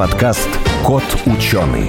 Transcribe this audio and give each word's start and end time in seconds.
подкаст 0.00 0.48
«Кот 0.82 1.04
ученый». 1.26 1.86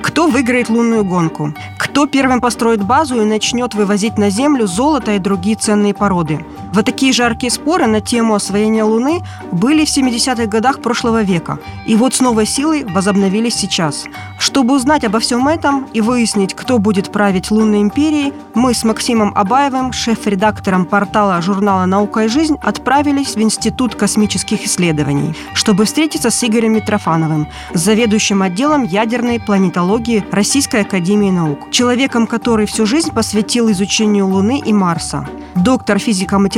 Кто 0.00 0.28
выиграет 0.28 0.68
лунную 0.68 1.04
гонку? 1.04 1.52
Кто 1.76 2.06
первым 2.06 2.40
построит 2.40 2.80
базу 2.80 3.20
и 3.20 3.24
начнет 3.24 3.74
вывозить 3.74 4.18
на 4.18 4.30
Землю 4.30 4.68
золото 4.68 5.16
и 5.16 5.18
другие 5.18 5.56
ценные 5.56 5.94
породы? 5.94 6.46
Вот 6.74 6.86
такие 6.86 7.12
жаркие 7.12 7.52
споры 7.52 7.86
на 7.86 8.00
тему 8.00 8.34
освоения 8.34 8.82
Луны 8.82 9.22
были 9.52 9.84
в 9.84 9.96
70-х 9.96 10.46
годах 10.46 10.82
прошлого 10.82 11.22
века. 11.22 11.60
И 11.86 11.94
вот 11.94 12.14
с 12.14 12.20
новой 12.20 12.46
силой 12.46 12.84
возобновились 12.84 13.54
сейчас. 13.54 14.06
Чтобы 14.40 14.74
узнать 14.74 15.04
обо 15.04 15.20
всем 15.20 15.46
этом 15.46 15.86
и 15.92 16.00
выяснить, 16.00 16.52
кто 16.54 16.78
будет 16.78 17.12
править 17.12 17.52
лунной 17.52 17.80
империей, 17.80 18.32
мы 18.54 18.74
с 18.74 18.82
Максимом 18.82 19.32
Абаевым, 19.36 19.92
шеф-редактором 19.92 20.84
портала 20.84 21.40
журнала 21.40 21.86
«Наука 21.86 22.24
и 22.24 22.28
жизнь», 22.28 22.56
отправились 22.60 23.36
в 23.36 23.40
Институт 23.40 23.94
космических 23.94 24.64
исследований, 24.64 25.36
чтобы 25.54 25.84
встретиться 25.84 26.30
с 26.30 26.42
Игорем 26.42 26.72
Митрофановым, 26.72 27.46
заведующим 27.72 28.42
отделом 28.42 28.82
ядерной 28.82 29.38
планетологии 29.38 30.24
Российской 30.32 30.80
Академии 30.80 31.30
Наук, 31.30 31.70
человеком, 31.70 32.26
который 32.26 32.66
всю 32.66 32.84
жизнь 32.84 33.12
посвятил 33.12 33.70
изучению 33.70 34.26
Луны 34.26 34.58
и 34.58 34.72
Марса. 34.72 35.28
Доктор 35.54 35.98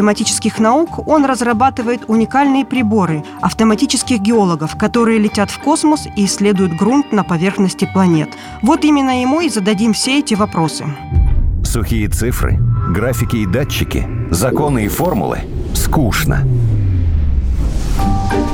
физико-математических 0.07 0.59
наук, 0.59 1.09
он 1.09 1.25
разрабатывает 1.25 2.05
уникальные 2.09 2.65
приборы 2.65 3.25
автоматических 3.41 4.21
геологов, 4.21 4.77
которые 4.77 5.19
летят 5.19 5.51
в 5.51 5.59
космос 5.59 6.07
и 6.17 6.25
исследуют 6.25 6.73
грунт 6.73 7.13
на 7.13 7.25
поверхности 7.25 7.89
планет. 7.93 8.29
Вот 8.63 8.85
именно 8.85 9.21
ему 9.21 9.41
и 9.41 9.49
зададим 9.49 9.93
все 9.93 10.19
эти 10.19 10.35
вопросы. 10.35 10.85
Сухие 11.65 12.09
цифры, 12.09 12.59
графики 12.91 13.37
и 13.37 13.47
датчики, 13.47 14.07
законы 14.31 14.85
и 14.85 14.89
формулы– 14.89 15.41
скучно. 15.75 16.47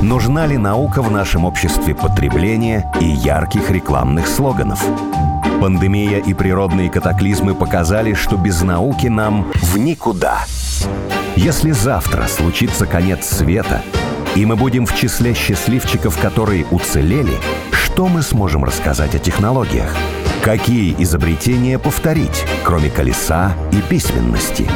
Нужна 0.01 0.47
ли 0.47 0.57
наука 0.57 1.01
в 1.01 1.11
нашем 1.11 1.45
обществе 1.45 1.95
потребления 1.95 2.91
и 2.99 3.05
ярких 3.05 3.69
рекламных 3.69 4.27
слоганов? 4.27 4.83
Пандемия 5.61 6.19
и 6.19 6.33
природные 6.33 6.89
катаклизмы 6.89 7.53
показали, 7.53 8.15
что 8.15 8.35
без 8.35 8.61
науки 8.61 9.07
нам 9.07 9.45
в 9.53 9.77
никуда. 9.77 10.39
Если 11.35 11.71
завтра 11.71 12.27
случится 12.27 12.85
конец 12.85 13.25
света, 13.25 13.81
и 14.35 14.45
мы 14.45 14.55
будем 14.55 14.85
в 14.85 14.95
числе 14.95 15.33
счастливчиков, 15.33 16.19
которые 16.19 16.65
уцелели, 16.65 17.33
что 17.71 18.07
мы 18.07 18.21
сможем 18.21 18.63
рассказать 18.63 19.15
о 19.15 19.19
технологиях? 19.19 19.95
Какие 20.43 20.95
изобретения 21.01 21.79
повторить, 21.79 22.45
кроме 22.63 22.89
колеса 22.89 23.53
и 23.71 23.81
письменности? 23.81 24.67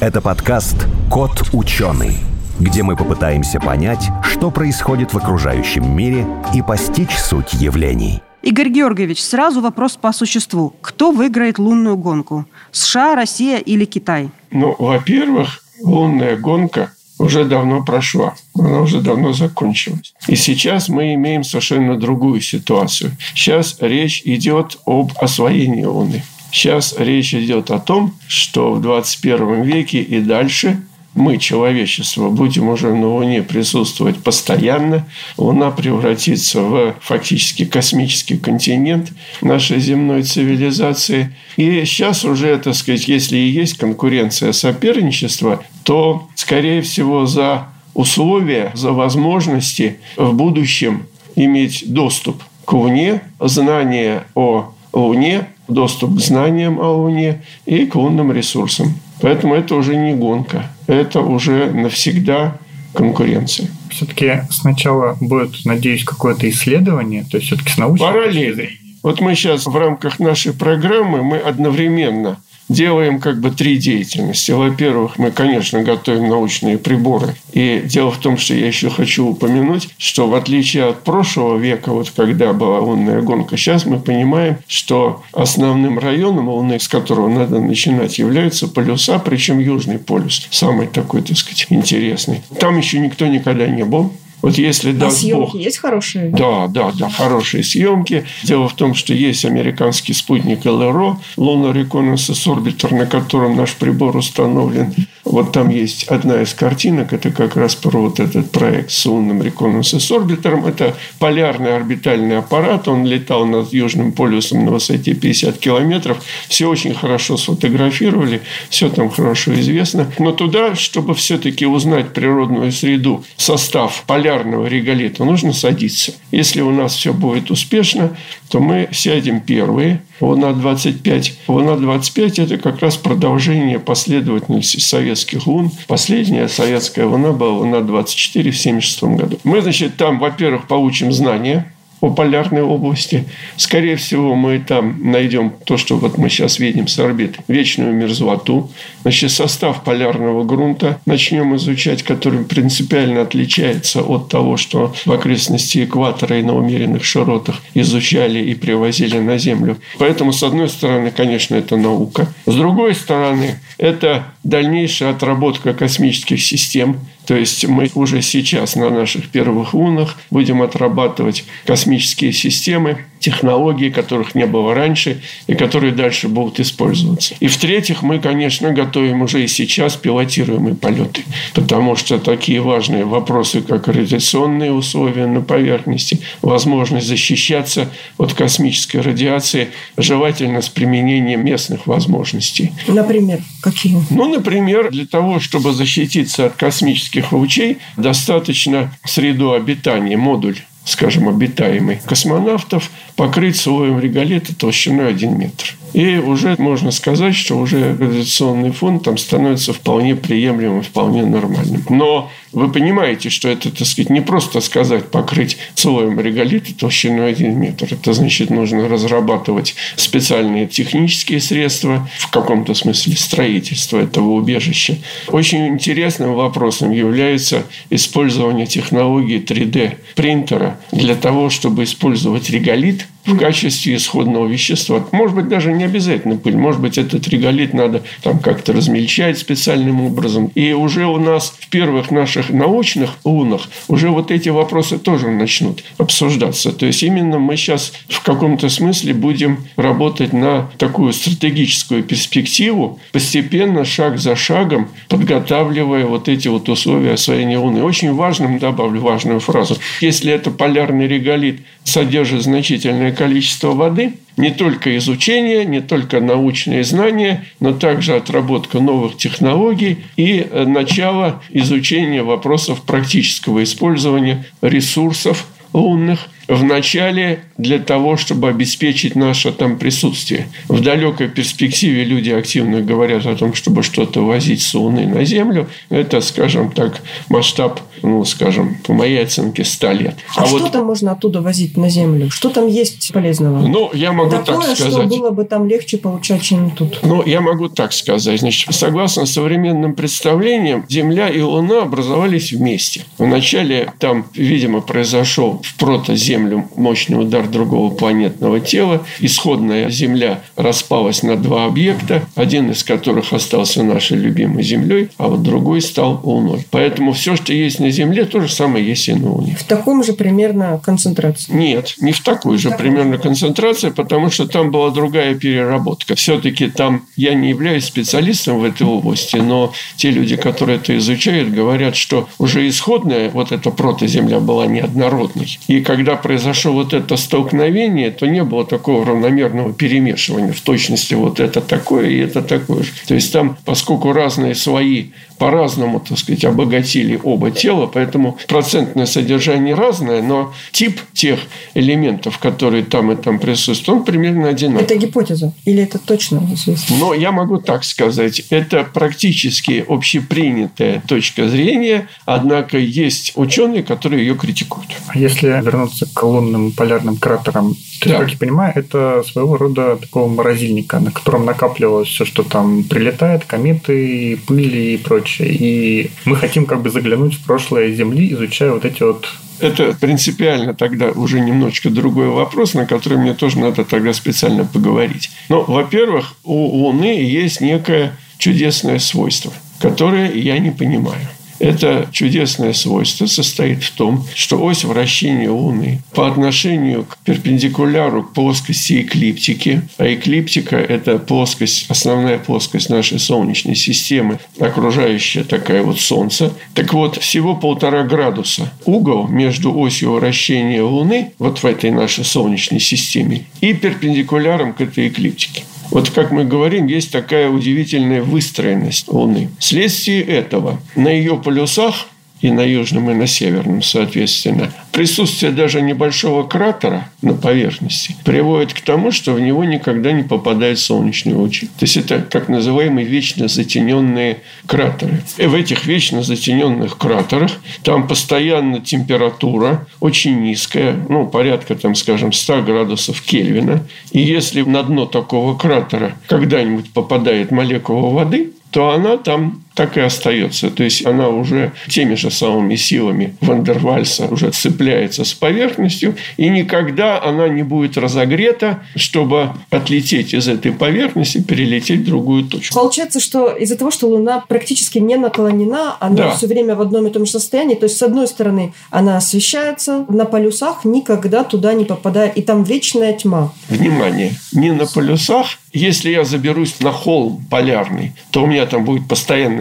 Это 0.00 0.22
подкаст 0.22 0.86
«Кот 1.10 1.50
ученый», 1.52 2.16
где 2.62 2.82
мы 2.82 2.96
попытаемся 2.96 3.60
понять, 3.60 4.08
что 4.22 4.50
происходит 4.50 5.12
в 5.12 5.18
окружающем 5.18 5.94
мире 5.94 6.26
и 6.54 6.62
постичь 6.62 7.16
суть 7.16 7.52
явлений– 7.54 8.22
Игорь 8.42 8.70
Георгиевич, 8.70 9.22
сразу 9.22 9.60
вопрос 9.60 9.96
по 9.96 10.12
существу. 10.12 10.74
Кто 10.80 11.12
выиграет 11.12 11.60
лунную 11.60 11.96
гонку? 11.96 12.44
США, 12.72 13.14
Россия 13.14 13.58
или 13.58 13.84
Китай? 13.84 14.30
Ну, 14.50 14.74
во-первых, 14.76 15.62
лунная 15.80 16.36
гонка 16.36 16.92
уже 17.18 17.44
давно 17.44 17.84
прошла, 17.84 18.34
она 18.58 18.80
уже 18.80 19.00
давно 19.00 19.32
закончилась. 19.32 20.12
И 20.26 20.34
сейчас 20.34 20.88
мы 20.88 21.14
имеем 21.14 21.44
совершенно 21.44 21.96
другую 21.96 22.40
ситуацию. 22.40 23.12
Сейчас 23.32 23.76
речь 23.80 24.22
идет 24.24 24.78
об 24.86 25.12
освоении 25.20 25.84
Луны. 25.84 26.24
Сейчас 26.50 26.94
речь 26.98 27.34
идет 27.34 27.70
о 27.70 27.78
том, 27.78 28.12
что 28.26 28.72
в 28.72 28.82
21 28.82 29.62
веке 29.62 30.02
и 30.02 30.20
дальше 30.20 30.82
мы, 31.14 31.36
человечество, 31.36 32.30
будем 32.30 32.68
уже 32.68 32.94
на 32.94 33.08
Луне 33.08 33.42
присутствовать 33.42 34.22
постоянно, 34.22 35.06
Луна 35.36 35.70
превратится 35.70 36.62
в 36.62 36.94
фактически 37.00 37.64
космический 37.64 38.38
континент 38.38 39.12
нашей 39.42 39.78
земной 39.78 40.22
цивилизации. 40.22 41.34
И 41.56 41.84
сейчас 41.84 42.24
уже, 42.24 42.56
так 42.58 42.74
сказать, 42.74 43.08
если 43.08 43.36
и 43.36 43.48
есть 43.48 43.76
конкуренция, 43.76 44.52
соперничество, 44.52 45.62
то, 45.84 46.28
скорее 46.34 46.80
всего, 46.80 47.26
за 47.26 47.66
условия, 47.94 48.72
за 48.74 48.92
возможности 48.92 49.98
в 50.16 50.32
будущем 50.32 51.06
иметь 51.36 51.84
доступ 51.86 52.42
к 52.64 52.72
Луне, 52.72 53.22
знания 53.38 54.24
о 54.34 54.72
Луне, 54.92 55.48
доступ 55.68 56.16
к 56.16 56.20
знаниям 56.20 56.80
о 56.80 56.92
Луне 56.92 57.42
и 57.66 57.86
к 57.86 57.94
лунным 57.94 58.32
ресурсам. 58.32 58.94
Поэтому 59.22 59.54
это 59.54 59.74
уже 59.76 59.96
не 59.96 60.14
гонка, 60.14 60.70
это 60.86 61.20
уже 61.20 61.70
навсегда 61.72 62.58
конкуренция. 62.92 63.68
Все-таки 63.90 64.42
сначала 64.50 65.16
будет, 65.20 65.64
надеюсь, 65.64 66.04
какое-то 66.04 66.48
исследование, 66.50 67.24
то 67.24 67.38
есть 67.38 67.46
все-таки 67.46 67.70
с 67.70 67.78
научной 67.78 68.06
Параллельно. 68.06 68.68
Вот 69.02 69.20
мы 69.20 69.34
сейчас 69.34 69.66
в 69.66 69.76
рамках 69.76 70.18
нашей 70.18 70.52
программы 70.52 71.22
мы 71.22 71.38
одновременно– 71.38 72.38
делаем 72.68 73.20
как 73.20 73.40
бы 73.40 73.50
три 73.50 73.76
деятельности. 73.76 74.52
Во-первых, 74.52 75.18
мы, 75.18 75.30
конечно, 75.30 75.82
готовим 75.82 76.28
научные 76.28 76.78
приборы. 76.78 77.34
И 77.52 77.82
дело 77.84 78.10
в 78.10 78.18
том, 78.18 78.38
что 78.38 78.54
я 78.54 78.66
еще 78.66 78.90
хочу 78.90 79.26
упомянуть, 79.26 79.88
что 79.98 80.28
в 80.28 80.34
отличие 80.34 80.84
от 80.84 81.02
прошлого 81.04 81.58
века, 81.58 81.92
вот 81.92 82.10
когда 82.10 82.52
была 82.52 82.80
лунная 82.80 83.20
гонка, 83.20 83.56
сейчас 83.56 83.84
мы 83.84 83.98
понимаем, 83.98 84.58
что 84.66 85.22
основным 85.32 85.98
районом 85.98 86.48
Луны, 86.48 86.78
с 86.78 86.88
которого 86.88 87.28
надо 87.28 87.60
начинать, 87.60 88.18
являются 88.18 88.68
полюса, 88.68 89.18
причем 89.18 89.58
Южный 89.58 89.98
полюс, 89.98 90.46
самый 90.50 90.86
такой, 90.86 91.22
так 91.22 91.36
сказать, 91.36 91.66
интересный. 91.70 92.42
Там 92.58 92.78
еще 92.78 92.98
никто 92.98 93.26
никогда 93.26 93.66
не 93.66 93.84
был. 93.84 94.12
Вот 94.42 94.58
если 94.58 94.90
а 94.90 94.94
даст 94.94 95.18
съемки 95.18 95.52
Бог... 95.52 95.54
есть 95.54 95.78
хорошие? 95.78 96.28
Да, 96.30 96.66
да, 96.68 96.90
да, 96.98 97.08
хорошие 97.08 97.62
съемки. 97.62 98.24
Дело 98.42 98.68
в 98.68 98.74
том, 98.74 98.94
что 98.94 99.14
есть 99.14 99.44
американский 99.44 100.12
спутник 100.12 100.64
ЛРО, 100.64 101.20
Lunar 101.36 101.72
Reconnaissance 101.72 102.46
Orbiter, 102.46 102.94
на 102.94 103.06
котором 103.06 103.56
наш 103.56 103.74
прибор 103.74 104.16
установлен. 104.16 104.92
Вот 105.24 105.52
там 105.52 105.68
есть 105.68 106.04
одна 106.04 106.42
из 106.42 106.54
картинок, 106.54 107.12
это 107.12 107.30
как 107.30 107.56
раз 107.56 107.74
про 107.74 108.00
вот 108.00 108.18
этот 108.18 108.50
проект 108.50 108.90
с 108.90 109.06
лунным 109.06 109.42
Reconnaissance 109.42 110.10
Orbiter. 110.10 110.68
Это 110.68 110.96
полярный 111.18 111.76
орбитальный 111.76 112.38
аппарат, 112.38 112.88
он 112.88 113.06
летал 113.06 113.46
над 113.46 113.72
Южным 113.72 114.12
полюсом 114.12 114.64
на 114.64 114.72
высоте 114.72 115.14
50 115.14 115.58
километров. 115.58 116.18
Все 116.48 116.68
очень 116.68 116.94
хорошо 116.94 117.36
сфотографировали, 117.36 118.40
все 118.70 118.88
там 118.88 119.10
хорошо 119.10 119.54
известно. 119.54 120.10
Но 120.18 120.32
туда, 120.32 120.74
чтобы 120.74 121.14
все-таки 121.14 121.66
узнать 121.66 122.12
природную 122.12 122.72
среду, 122.72 123.24
состав 123.36 124.04
поля 124.06 124.22
полярного 124.22 124.66
реголита 124.66 125.24
нужно 125.24 125.52
садиться. 125.52 126.12
Если 126.30 126.60
у 126.60 126.70
нас 126.70 126.94
все 126.94 127.12
будет 127.12 127.50
успешно, 127.50 128.16
то 128.52 128.60
мы 128.60 128.90
сядем 128.92 129.40
первые. 129.40 130.02
Луна-25. 130.20 131.32
Луна-25– 131.48 132.42
это 132.44 132.58
как 132.58 132.80
раз 132.80 132.98
продолжение 132.98 133.80
последовательности 133.80 134.78
советских 134.78 135.46
лун. 135.46 135.70
Последняя 135.88 136.48
советская 136.48 137.06
луна 137.06 137.32
была 137.32 137.52
Луна-24 137.52 138.50
в 138.50 138.60
1976 138.60 139.02
году. 139.04 139.38
Мы, 139.44 139.62
значит, 139.62 139.96
там, 139.96 140.18
во-первых, 140.18 140.68
получим 140.68 141.12
знания– 141.12 141.72
по 142.02 142.10
полярной 142.10 142.62
области. 142.62 143.26
Скорее 143.56 143.94
всего, 143.94 144.34
мы 144.34 144.58
там 144.58 145.12
найдем 145.12 145.52
то, 145.64 145.76
что 145.76 145.96
вот 145.98 146.18
мы 146.18 146.28
сейчас 146.28 146.58
видим 146.58 146.88
с 146.88 146.98
орбиты, 146.98 147.38
вечную 147.46 147.94
мерзлоту. 147.94 148.72
Значит, 149.02 149.30
состав 149.30 149.84
полярного 149.84 150.42
грунта 150.42 150.98
начнем 151.06 151.54
изучать, 151.54 152.02
который 152.02 152.42
принципиально 152.42 153.22
отличается 153.22 154.02
от 154.02 154.28
того, 154.28 154.56
что 154.56 154.92
в 155.06 155.12
окрестности 155.12 155.84
экватора 155.84 156.40
и 156.40 156.42
на 156.42 156.56
умеренных 156.56 157.04
широтах 157.04 157.62
изучали 157.72 158.40
и 158.40 158.54
привозили 158.56 159.20
на 159.20 159.38
Землю. 159.38 159.76
Поэтому, 159.96 160.32
с 160.32 160.42
одной 160.42 160.68
стороны, 160.68 161.12
конечно, 161.12 161.54
это 161.54 161.76
наука. 161.76 162.26
С 162.46 162.54
другой 162.56 162.96
стороны, 162.96 163.60
это 163.78 164.24
дальнейшая 164.44 165.10
отработка 165.10 165.74
космических 165.74 166.42
систем, 166.42 167.00
то 167.26 167.34
есть 167.34 167.66
мы 167.66 167.90
уже 167.94 168.22
сейчас 168.22 168.76
на 168.76 168.90
наших 168.90 169.28
первых 169.28 169.74
лунах 169.74 170.18
будем 170.30 170.62
отрабатывать 170.62 171.44
космические 171.64 172.32
системы, 172.32 173.04
технологии, 173.22 173.88
которых 173.88 174.34
не 174.34 174.46
было 174.46 174.74
раньше 174.74 175.22
и 175.46 175.54
которые 175.54 175.92
дальше 175.92 176.28
будут 176.28 176.60
использоваться. 176.60 177.34
И 177.40 177.46
в-третьих, 177.46 178.02
мы, 178.02 178.18
конечно, 178.18 178.72
готовим 178.72 179.22
уже 179.22 179.44
и 179.44 179.46
сейчас 179.46 179.96
пилотируемые 179.96 180.74
полеты, 180.74 181.22
потому 181.54 181.96
что 181.96 182.18
такие 182.18 182.60
важные 182.60 183.04
вопросы, 183.04 183.62
как 183.62 183.88
радиационные 183.88 184.72
условия 184.72 185.26
на 185.26 185.40
поверхности, 185.40 186.20
возможность 186.42 187.06
защищаться 187.06 187.88
от 188.18 188.34
космической 188.34 188.98
радиации, 188.98 189.68
желательно 189.96 190.60
с 190.60 190.68
применением 190.68 191.44
местных 191.44 191.86
возможностей. 191.86 192.72
Например, 192.88 193.40
какие? 193.62 193.96
Ну, 194.10 194.28
например, 194.28 194.90
для 194.90 195.06
того, 195.06 195.38
чтобы 195.38 195.72
защититься 195.72 196.46
от 196.46 196.54
космических 196.54 197.32
лучей, 197.32 197.78
достаточно 197.96 198.92
среду 199.04 199.52
обитания, 199.52 200.16
модуль 200.16 200.56
скажем, 200.84 201.28
обитаемый 201.28 202.00
космонавтов 202.04 202.90
покрыть 203.16 203.56
слоем 203.56 204.00
реголита 204.00 204.54
толщиной 204.54 205.08
1 205.08 205.38
метр. 205.38 205.76
И 205.92 206.16
уже 206.16 206.56
можно 206.58 206.90
сказать, 206.90 207.34
что 207.34 207.58
уже 207.58 207.94
гравитационный 207.94 208.70
фон 208.72 209.00
там 209.00 209.18
становится 209.18 209.72
вполне 209.72 210.16
приемлемым, 210.16 210.82
вполне 210.82 211.24
нормальным. 211.24 211.84
Но 211.88 212.30
вы 212.52 212.70
понимаете, 212.70 213.30
что 213.30 213.48
это, 213.48 213.70
так 213.70 213.86
сказать, 213.86 214.10
не 214.10 214.20
просто 214.20 214.60
сказать 214.60 215.10
покрыть 215.10 215.56
слоем 215.74 216.20
реголита 216.20 216.74
толщиной 216.74 217.30
1 217.30 217.58
метр. 217.58 217.88
Это 217.90 218.12
значит, 218.12 218.50
нужно 218.50 218.88
разрабатывать 218.88 219.74
специальные 219.96 220.66
технические 220.66 221.40
средства, 221.40 222.08
в 222.18 222.30
каком-то 222.30 222.74
смысле 222.74 223.16
строительство 223.16 223.98
этого 223.98 224.32
убежища. 224.32 224.96
Очень 225.28 225.68
интересным 225.68 226.34
вопросом 226.34 226.90
является 226.90 227.64
использование 227.90 228.66
технологии 228.66 229.42
3D 229.42 229.96
принтера 230.14 230.78
для 230.90 231.14
того, 231.14 231.50
чтобы 231.50 231.84
использовать 231.84 232.50
реголит 232.50 233.06
в 233.24 233.36
качестве 233.36 233.96
исходного 233.96 234.46
вещества. 234.46 235.06
Может 235.12 235.36
быть, 235.36 235.48
даже 235.48 235.72
не 235.72 235.84
обязательно 235.84 236.36
пыль. 236.36 236.56
Может 236.56 236.80
быть, 236.80 236.98
этот 236.98 237.28
реголит 237.28 237.72
надо 237.72 238.02
там 238.22 238.38
как-то 238.38 238.72
размельчать 238.72 239.38
специальным 239.38 240.00
образом. 240.00 240.50
И 240.54 240.72
уже 240.72 241.06
у 241.06 241.18
нас 241.18 241.54
в 241.58 241.68
первых 241.68 242.10
наших 242.10 242.50
научных 242.50 243.10
лунах 243.24 243.62
уже 243.88 244.10
вот 244.10 244.30
эти 244.30 244.48
вопросы 244.48 244.98
тоже 244.98 245.28
начнут 245.28 245.84
обсуждаться. 245.98 246.72
То 246.72 246.86
есть, 246.86 247.02
именно 247.02 247.38
мы 247.38 247.56
сейчас 247.56 247.92
в 248.08 248.22
каком-то 248.22 248.68
смысле 248.68 249.14
будем 249.14 249.64
работать 249.76 250.32
на 250.32 250.70
такую 250.78 251.12
стратегическую 251.12 252.02
перспективу, 252.02 252.98
постепенно, 253.12 253.84
шаг 253.84 254.18
за 254.18 254.34
шагом, 254.34 254.88
подготавливая 255.08 256.06
вот 256.06 256.28
эти 256.28 256.48
вот 256.48 256.68
условия 256.68 257.12
освоения 257.12 257.58
Луны. 257.58 257.82
Очень 257.82 258.12
важным, 258.14 258.58
добавлю 258.58 259.00
важную 259.00 259.40
фразу, 259.40 259.76
если 260.00 260.32
это 260.32 260.50
полярный 260.50 261.06
реголит 261.06 261.60
содержит 261.84 262.42
значительное 262.42 263.11
количество 263.12 263.72
воды, 263.72 264.14
не 264.36 264.50
только 264.50 264.96
изучение, 264.96 265.64
не 265.64 265.80
только 265.80 266.20
научные 266.20 266.84
знания, 266.84 267.44
но 267.60 267.72
также 267.72 268.14
отработка 268.16 268.80
новых 268.80 269.16
технологий 269.16 269.98
и 270.16 270.46
э, 270.50 270.64
начало 270.64 271.42
изучения 271.50 272.22
вопросов 272.22 272.82
практического 272.82 273.62
использования 273.62 274.44
ресурсов 274.62 275.46
лунных 275.72 276.28
в 276.48 276.64
начале 276.64 277.44
для 277.56 277.78
того, 277.78 278.16
чтобы 278.16 278.48
обеспечить 278.48 279.14
наше 279.14 279.52
там 279.52 279.78
присутствие. 279.78 280.48
В 280.68 280.80
далекой 280.80 281.28
перспективе 281.28 282.04
люди 282.04 282.30
активно 282.30 282.80
говорят 282.80 283.26
о 283.26 283.36
том, 283.36 283.54
чтобы 283.54 283.82
что-то 283.82 284.24
возить 284.24 284.62
с 284.62 284.74
Луны 284.74 285.06
на 285.06 285.24
Землю. 285.24 285.68
Это, 285.88 286.20
скажем 286.20 286.70
так, 286.70 287.00
масштаб, 287.28 287.80
ну, 288.02 288.24
скажем, 288.24 288.76
по 288.86 288.92
моей 288.92 289.22
оценке, 289.22 289.64
100 289.64 289.92
лет. 289.92 290.16
А, 290.36 290.42
а 290.42 290.46
что 290.46 290.58
вот... 290.58 290.72
там 290.72 290.86
можно 290.86 291.12
оттуда 291.12 291.40
возить 291.40 291.76
на 291.76 291.88
Землю? 291.88 292.30
Что 292.30 292.50
там 292.50 292.66
есть 292.66 293.12
полезного? 293.12 293.66
Ну, 293.66 293.90
я 293.92 294.12
могу 294.12 294.30
Такое, 294.30 294.66
так 294.66 294.76
сказать. 294.76 294.92
что 294.92 295.02
было 295.06 295.30
бы 295.30 295.44
там 295.44 295.66
легче 295.66 295.98
получать, 295.98 296.42
чем 296.42 296.70
тут. 296.70 297.00
Ну, 297.02 297.24
я 297.24 297.40
могу 297.40 297.68
так 297.68 297.92
сказать. 297.92 298.40
Значит, 298.40 298.74
согласно 298.74 299.26
современным 299.26 299.94
представлениям, 299.94 300.84
Земля 300.88 301.28
и 301.28 301.40
Луна 301.40 301.82
образовались 301.82 302.52
вместе. 302.52 303.04
Вначале 303.18 303.92
там, 303.98 304.26
видимо, 304.34 304.80
произошел 304.80 305.60
в 305.62 305.76
протоземлю 305.76 306.68
мощный 306.76 307.20
удар 307.20 307.46
другого 307.46 307.94
планетного 307.94 308.60
тела. 308.60 309.04
Исходная 309.20 309.90
Земля 309.90 310.42
распалась 310.56 311.22
на 311.22 311.36
два 311.36 311.66
объекта, 311.66 312.26
один 312.34 312.70
из 312.70 312.82
которых 312.84 313.32
остался 313.32 313.82
нашей 313.82 314.16
любимой 314.16 314.62
Землей, 314.62 315.10
а 315.18 315.28
вот 315.28 315.42
другой 315.42 315.80
стал 315.80 316.20
Луной. 316.22 316.66
Поэтому 316.70 317.12
все, 317.12 317.36
что 317.36 317.52
есть 317.52 317.78
на 317.78 317.90
Земле, 317.92 318.24
то 318.24 318.40
же 318.40 318.48
самое 318.48 318.84
есть 318.84 319.08
и 319.08 319.14
на 319.14 319.30
Луне. 319.30 319.56
В 319.58 319.64
таком 319.64 320.02
же 320.02 320.12
примерно 320.12 320.80
концентрации? 320.84 321.52
Нет, 321.52 321.94
не 322.00 322.12
в 322.12 322.20
такой 322.20 322.58
же 322.58 322.70
примерно 322.70 323.18
концентрации, 323.18 323.90
потому 323.90 324.30
что 324.30 324.46
там 324.46 324.70
была 324.70 324.90
другая 324.90 325.34
переработка. 325.34 326.14
Все-таки 326.16 326.68
там 326.68 327.04
я 327.16 327.34
не 327.34 327.50
являюсь 327.50 327.84
специалистом 327.84 328.58
в 328.58 328.64
этой 328.64 328.86
области, 328.86 329.36
но 329.36 329.72
те 329.96 330.10
люди, 330.10 330.36
которые 330.36 330.78
это 330.78 330.96
изучают, 330.98 331.50
говорят, 331.50 331.96
что 331.96 332.28
уже 332.38 332.68
исходная 332.68 333.30
вот 333.30 333.52
эта 333.52 333.70
протоземля 333.70 334.40
была 334.40 334.66
неоднородной. 334.66 335.58
И 335.68 335.80
когда 335.80 336.16
произошло 336.16 336.72
вот 336.72 336.92
это 336.94 337.16
столкновение, 337.16 338.10
то 338.10 338.26
не 338.26 338.42
было 338.42 338.64
такого 338.64 339.04
равномерного 339.04 339.72
перемешивания 339.72 340.52
в 340.52 340.60
точности 340.60 341.14
вот 341.14 341.40
это 341.40 341.60
такое 341.60 342.08
и 342.08 342.18
это 342.18 342.42
такое 342.42 342.82
же. 342.82 342.90
То 343.06 343.14
есть 343.14 343.32
там, 343.32 343.56
поскольку 343.64 344.12
разные 344.12 344.54
слои 344.54 345.10
по-разному, 345.38 346.00
так 346.00 346.18
сказать, 346.18 346.44
обогатили 346.44 347.18
оба 347.22 347.50
тела, 347.50 347.81
поэтому 347.86 348.38
процентное 348.48 349.06
содержание 349.06 349.74
разное, 349.74 350.22
но 350.22 350.52
тип 350.72 351.00
тех 351.12 351.40
элементов, 351.74 352.38
которые 352.38 352.84
там 352.84 353.12
и 353.12 353.16
там 353.16 353.38
присутствуют, 353.38 354.00
он 354.00 354.04
примерно 354.04 354.48
одинаковый. 354.48 354.84
Это 354.84 354.96
гипотеза 354.96 355.52
или 355.64 355.82
это 355.82 355.98
точно 355.98 356.42
известно? 356.52 356.96
Но 356.96 357.14
я 357.14 357.32
могу 357.32 357.58
так 357.58 357.84
сказать, 357.84 358.42
это 358.50 358.84
практически 358.84 359.84
общепринятая 359.86 361.02
точка 361.06 361.48
зрения, 361.48 362.08
однако 362.24 362.78
есть 362.78 363.32
ученые, 363.36 363.82
которые 363.82 364.26
ее 364.26 364.34
критикуют. 364.34 364.90
А 365.08 365.18
если 365.18 365.48
вернуться 365.48 366.06
к 366.12 366.22
лунным 366.22 366.72
полярным 366.72 367.16
кратерам, 367.16 367.76
то, 368.00 368.08
да. 368.08 368.18
как 368.18 368.32
я 368.32 368.38
понимаю, 368.38 368.72
это 368.74 369.22
своего 369.30 369.56
рода 369.56 369.96
такого 369.96 370.28
морозильника, 370.28 370.98
на 370.98 371.12
котором 371.12 371.44
накапливалось 371.44 372.08
все, 372.08 372.24
что 372.24 372.42
там 372.42 372.84
прилетает, 372.84 373.44
кометы, 373.44 374.40
пыли 374.46 374.94
и 374.94 374.96
прочее. 374.96 375.48
И 375.52 376.10
мы 376.24 376.36
хотим 376.36 376.66
как 376.66 376.82
бы 376.82 376.90
заглянуть 376.90 377.34
в 377.34 377.44
прошлое 377.44 377.61
Земли, 377.70 378.32
изучая 378.32 378.72
вот 378.72 378.84
эти 378.84 379.02
вот 379.02 379.26
это 379.60 379.92
принципиально 379.92 380.74
тогда 380.74 381.12
уже 381.12 381.38
немножечко 381.40 381.88
другой 381.88 382.28
вопрос, 382.28 382.74
на 382.74 382.84
который 382.84 383.18
мне 383.18 383.32
тоже 383.32 383.58
надо 383.58 383.84
тогда 383.84 384.12
специально 384.12 384.64
поговорить. 384.64 385.30
Но, 385.48 385.62
во-первых, 385.62 386.34
у 386.42 386.54
Луны 386.54 387.20
есть 387.20 387.60
некое 387.60 388.16
чудесное 388.38 388.98
свойство, 388.98 389.52
которое 389.78 390.32
я 390.32 390.58
не 390.58 390.70
понимаю. 390.70 391.28
Это 391.62 392.08
чудесное 392.10 392.72
свойство 392.72 393.26
состоит 393.26 393.84
в 393.84 393.92
том, 393.92 394.26
что 394.34 394.60
ось 394.60 394.82
вращения 394.82 395.48
Луны 395.48 396.00
по 396.12 396.26
отношению 396.26 397.04
к 397.04 397.18
перпендикуляру 397.18 398.24
к 398.24 398.32
плоскости 398.32 399.02
эклиптики, 399.02 399.82
а 399.96 400.12
эклиптика– 400.12 400.76
это 400.76 401.20
плоскость, 401.20 401.86
основная 401.88 402.38
плоскость 402.38 402.90
нашей 402.90 403.20
Солнечной 403.20 403.76
системы, 403.76 404.40
окружающая 404.58 405.44
такая 405.44 405.84
вот 405.84 406.00
Солнце. 406.00 406.52
Так 406.74 406.92
вот, 406.92 407.18
всего 407.18 407.54
полтора 407.54 408.02
градуса 408.02 408.72
угол 408.84 409.28
между 409.28 409.72
осью 409.72 410.14
вращения 410.14 410.82
Луны, 410.82 411.32
вот 411.38 411.62
в 411.62 411.64
этой 411.64 411.92
нашей 411.92 412.24
Солнечной 412.24 412.80
системе, 412.80 413.46
и 413.60 413.72
перпендикуляром 413.72 414.72
к 414.72 414.80
этой 414.80 415.06
эклиптике. 415.06 415.62
Вот 415.92 416.08
как 416.08 416.30
мы 416.30 416.44
говорим, 416.44 416.86
есть 416.86 417.12
такая 417.12 417.50
удивительная 417.50 418.22
выстроенность 418.22 419.08
Луны. 419.08 419.50
Вследствие 419.58 420.22
этого 420.22 420.80
на 420.96 421.08
ее 421.08 421.36
полюсах 421.36 422.06
и 422.42 422.50
на 422.50 422.60
южном, 422.60 423.10
и 423.10 423.14
на 423.14 423.26
северном, 423.26 423.82
соответственно. 423.82 424.70
Присутствие 424.90 425.52
даже 425.52 425.80
небольшого 425.80 426.42
кратера 426.42 427.08
на 427.22 427.34
поверхности 427.34 428.16
приводит 428.24 428.74
к 428.74 428.80
тому, 428.80 429.12
что 429.12 429.32
в 429.32 429.40
него 429.40 429.64
никогда 429.64 430.12
не 430.12 430.24
попадают 430.24 430.78
солнечные 430.78 431.36
лучи. 431.36 431.66
То 431.66 431.84
есть 431.84 431.96
это 431.96 432.20
так 432.20 432.48
называемые 432.48 433.06
вечно 433.06 433.48
затененные 433.48 434.40
кратеры. 434.66 435.22
И 435.38 435.46
в 435.46 435.54
этих 435.54 435.86
вечно 435.86 436.22
затененных 436.22 436.98
кратерах 436.98 437.52
там 437.84 438.08
постоянно 438.08 438.80
температура 438.80 439.86
очень 440.00 440.42
низкая, 440.42 440.96
ну, 441.08 441.26
порядка, 441.26 441.76
там, 441.76 441.94
скажем, 441.94 442.32
100 442.32 442.62
градусов 442.62 443.22
Кельвина. 443.22 443.86
И 444.10 444.20
если 444.20 444.62
на 444.62 444.82
дно 444.82 445.06
такого 445.06 445.56
кратера 445.56 446.16
когда-нибудь 446.26 446.92
попадает 446.92 447.52
молекула 447.52 448.12
воды, 448.12 448.52
то 448.72 448.90
она 448.90 449.18
там 449.18 449.62
так 449.74 449.96
и 449.96 450.00
остается. 450.00 450.70
То 450.70 450.84
есть 450.84 451.04
она 451.06 451.28
уже 451.28 451.72
теми 451.88 452.14
же 452.14 452.30
самыми 452.30 452.76
силами 452.76 453.36
Вандервальса 453.40 454.26
уже 454.26 454.50
цепляется 454.50 455.24
с 455.24 455.32
поверхностью, 455.34 456.16
и 456.36 456.48
никогда 456.48 457.22
она 457.22 457.48
не 457.48 457.62
будет 457.62 457.96
разогрета, 457.96 458.82
чтобы 458.96 459.50
отлететь 459.70 460.34
из 460.34 460.48
этой 460.48 460.72
поверхности, 460.72 461.42
перелететь 461.42 462.00
в 462.00 462.04
другую 462.04 462.44
точку. 462.44 462.74
Получается, 462.74 463.20
что 463.20 463.50
из-за 463.50 463.76
того, 463.76 463.90
что 463.90 464.08
Луна 464.08 464.44
практически 464.46 464.98
не 464.98 465.16
наклонена, 465.16 465.96
она 466.00 466.16
да. 466.16 466.30
все 466.34 466.46
время 466.46 466.74
в 466.74 466.80
одном 466.80 467.06
и 467.06 467.10
том 467.10 467.26
же 467.26 467.32
состоянии, 467.32 467.74
то 467.74 467.84
есть 467.84 467.96
с 467.96 468.02
одной 468.02 468.26
стороны 468.26 468.72
она 468.90 469.16
освещается, 469.16 470.04
на 470.08 470.24
полюсах 470.24 470.84
никогда 470.84 471.44
туда 471.44 471.72
не 471.74 471.84
попадает, 471.84 472.36
и 472.36 472.42
там 472.42 472.64
вечная 472.64 473.12
тьма. 473.12 473.52
Внимание, 473.68 474.34
не 474.52 474.72
на 474.72 474.86
полюсах, 474.86 475.46
если 475.72 476.10
я 476.10 476.24
заберусь 476.24 476.80
на 476.80 476.92
холм 476.92 477.44
полярный, 477.50 478.12
то 478.30 478.42
у 478.42 478.46
меня 478.46 478.66
там 478.66 478.84
будет 478.84 479.08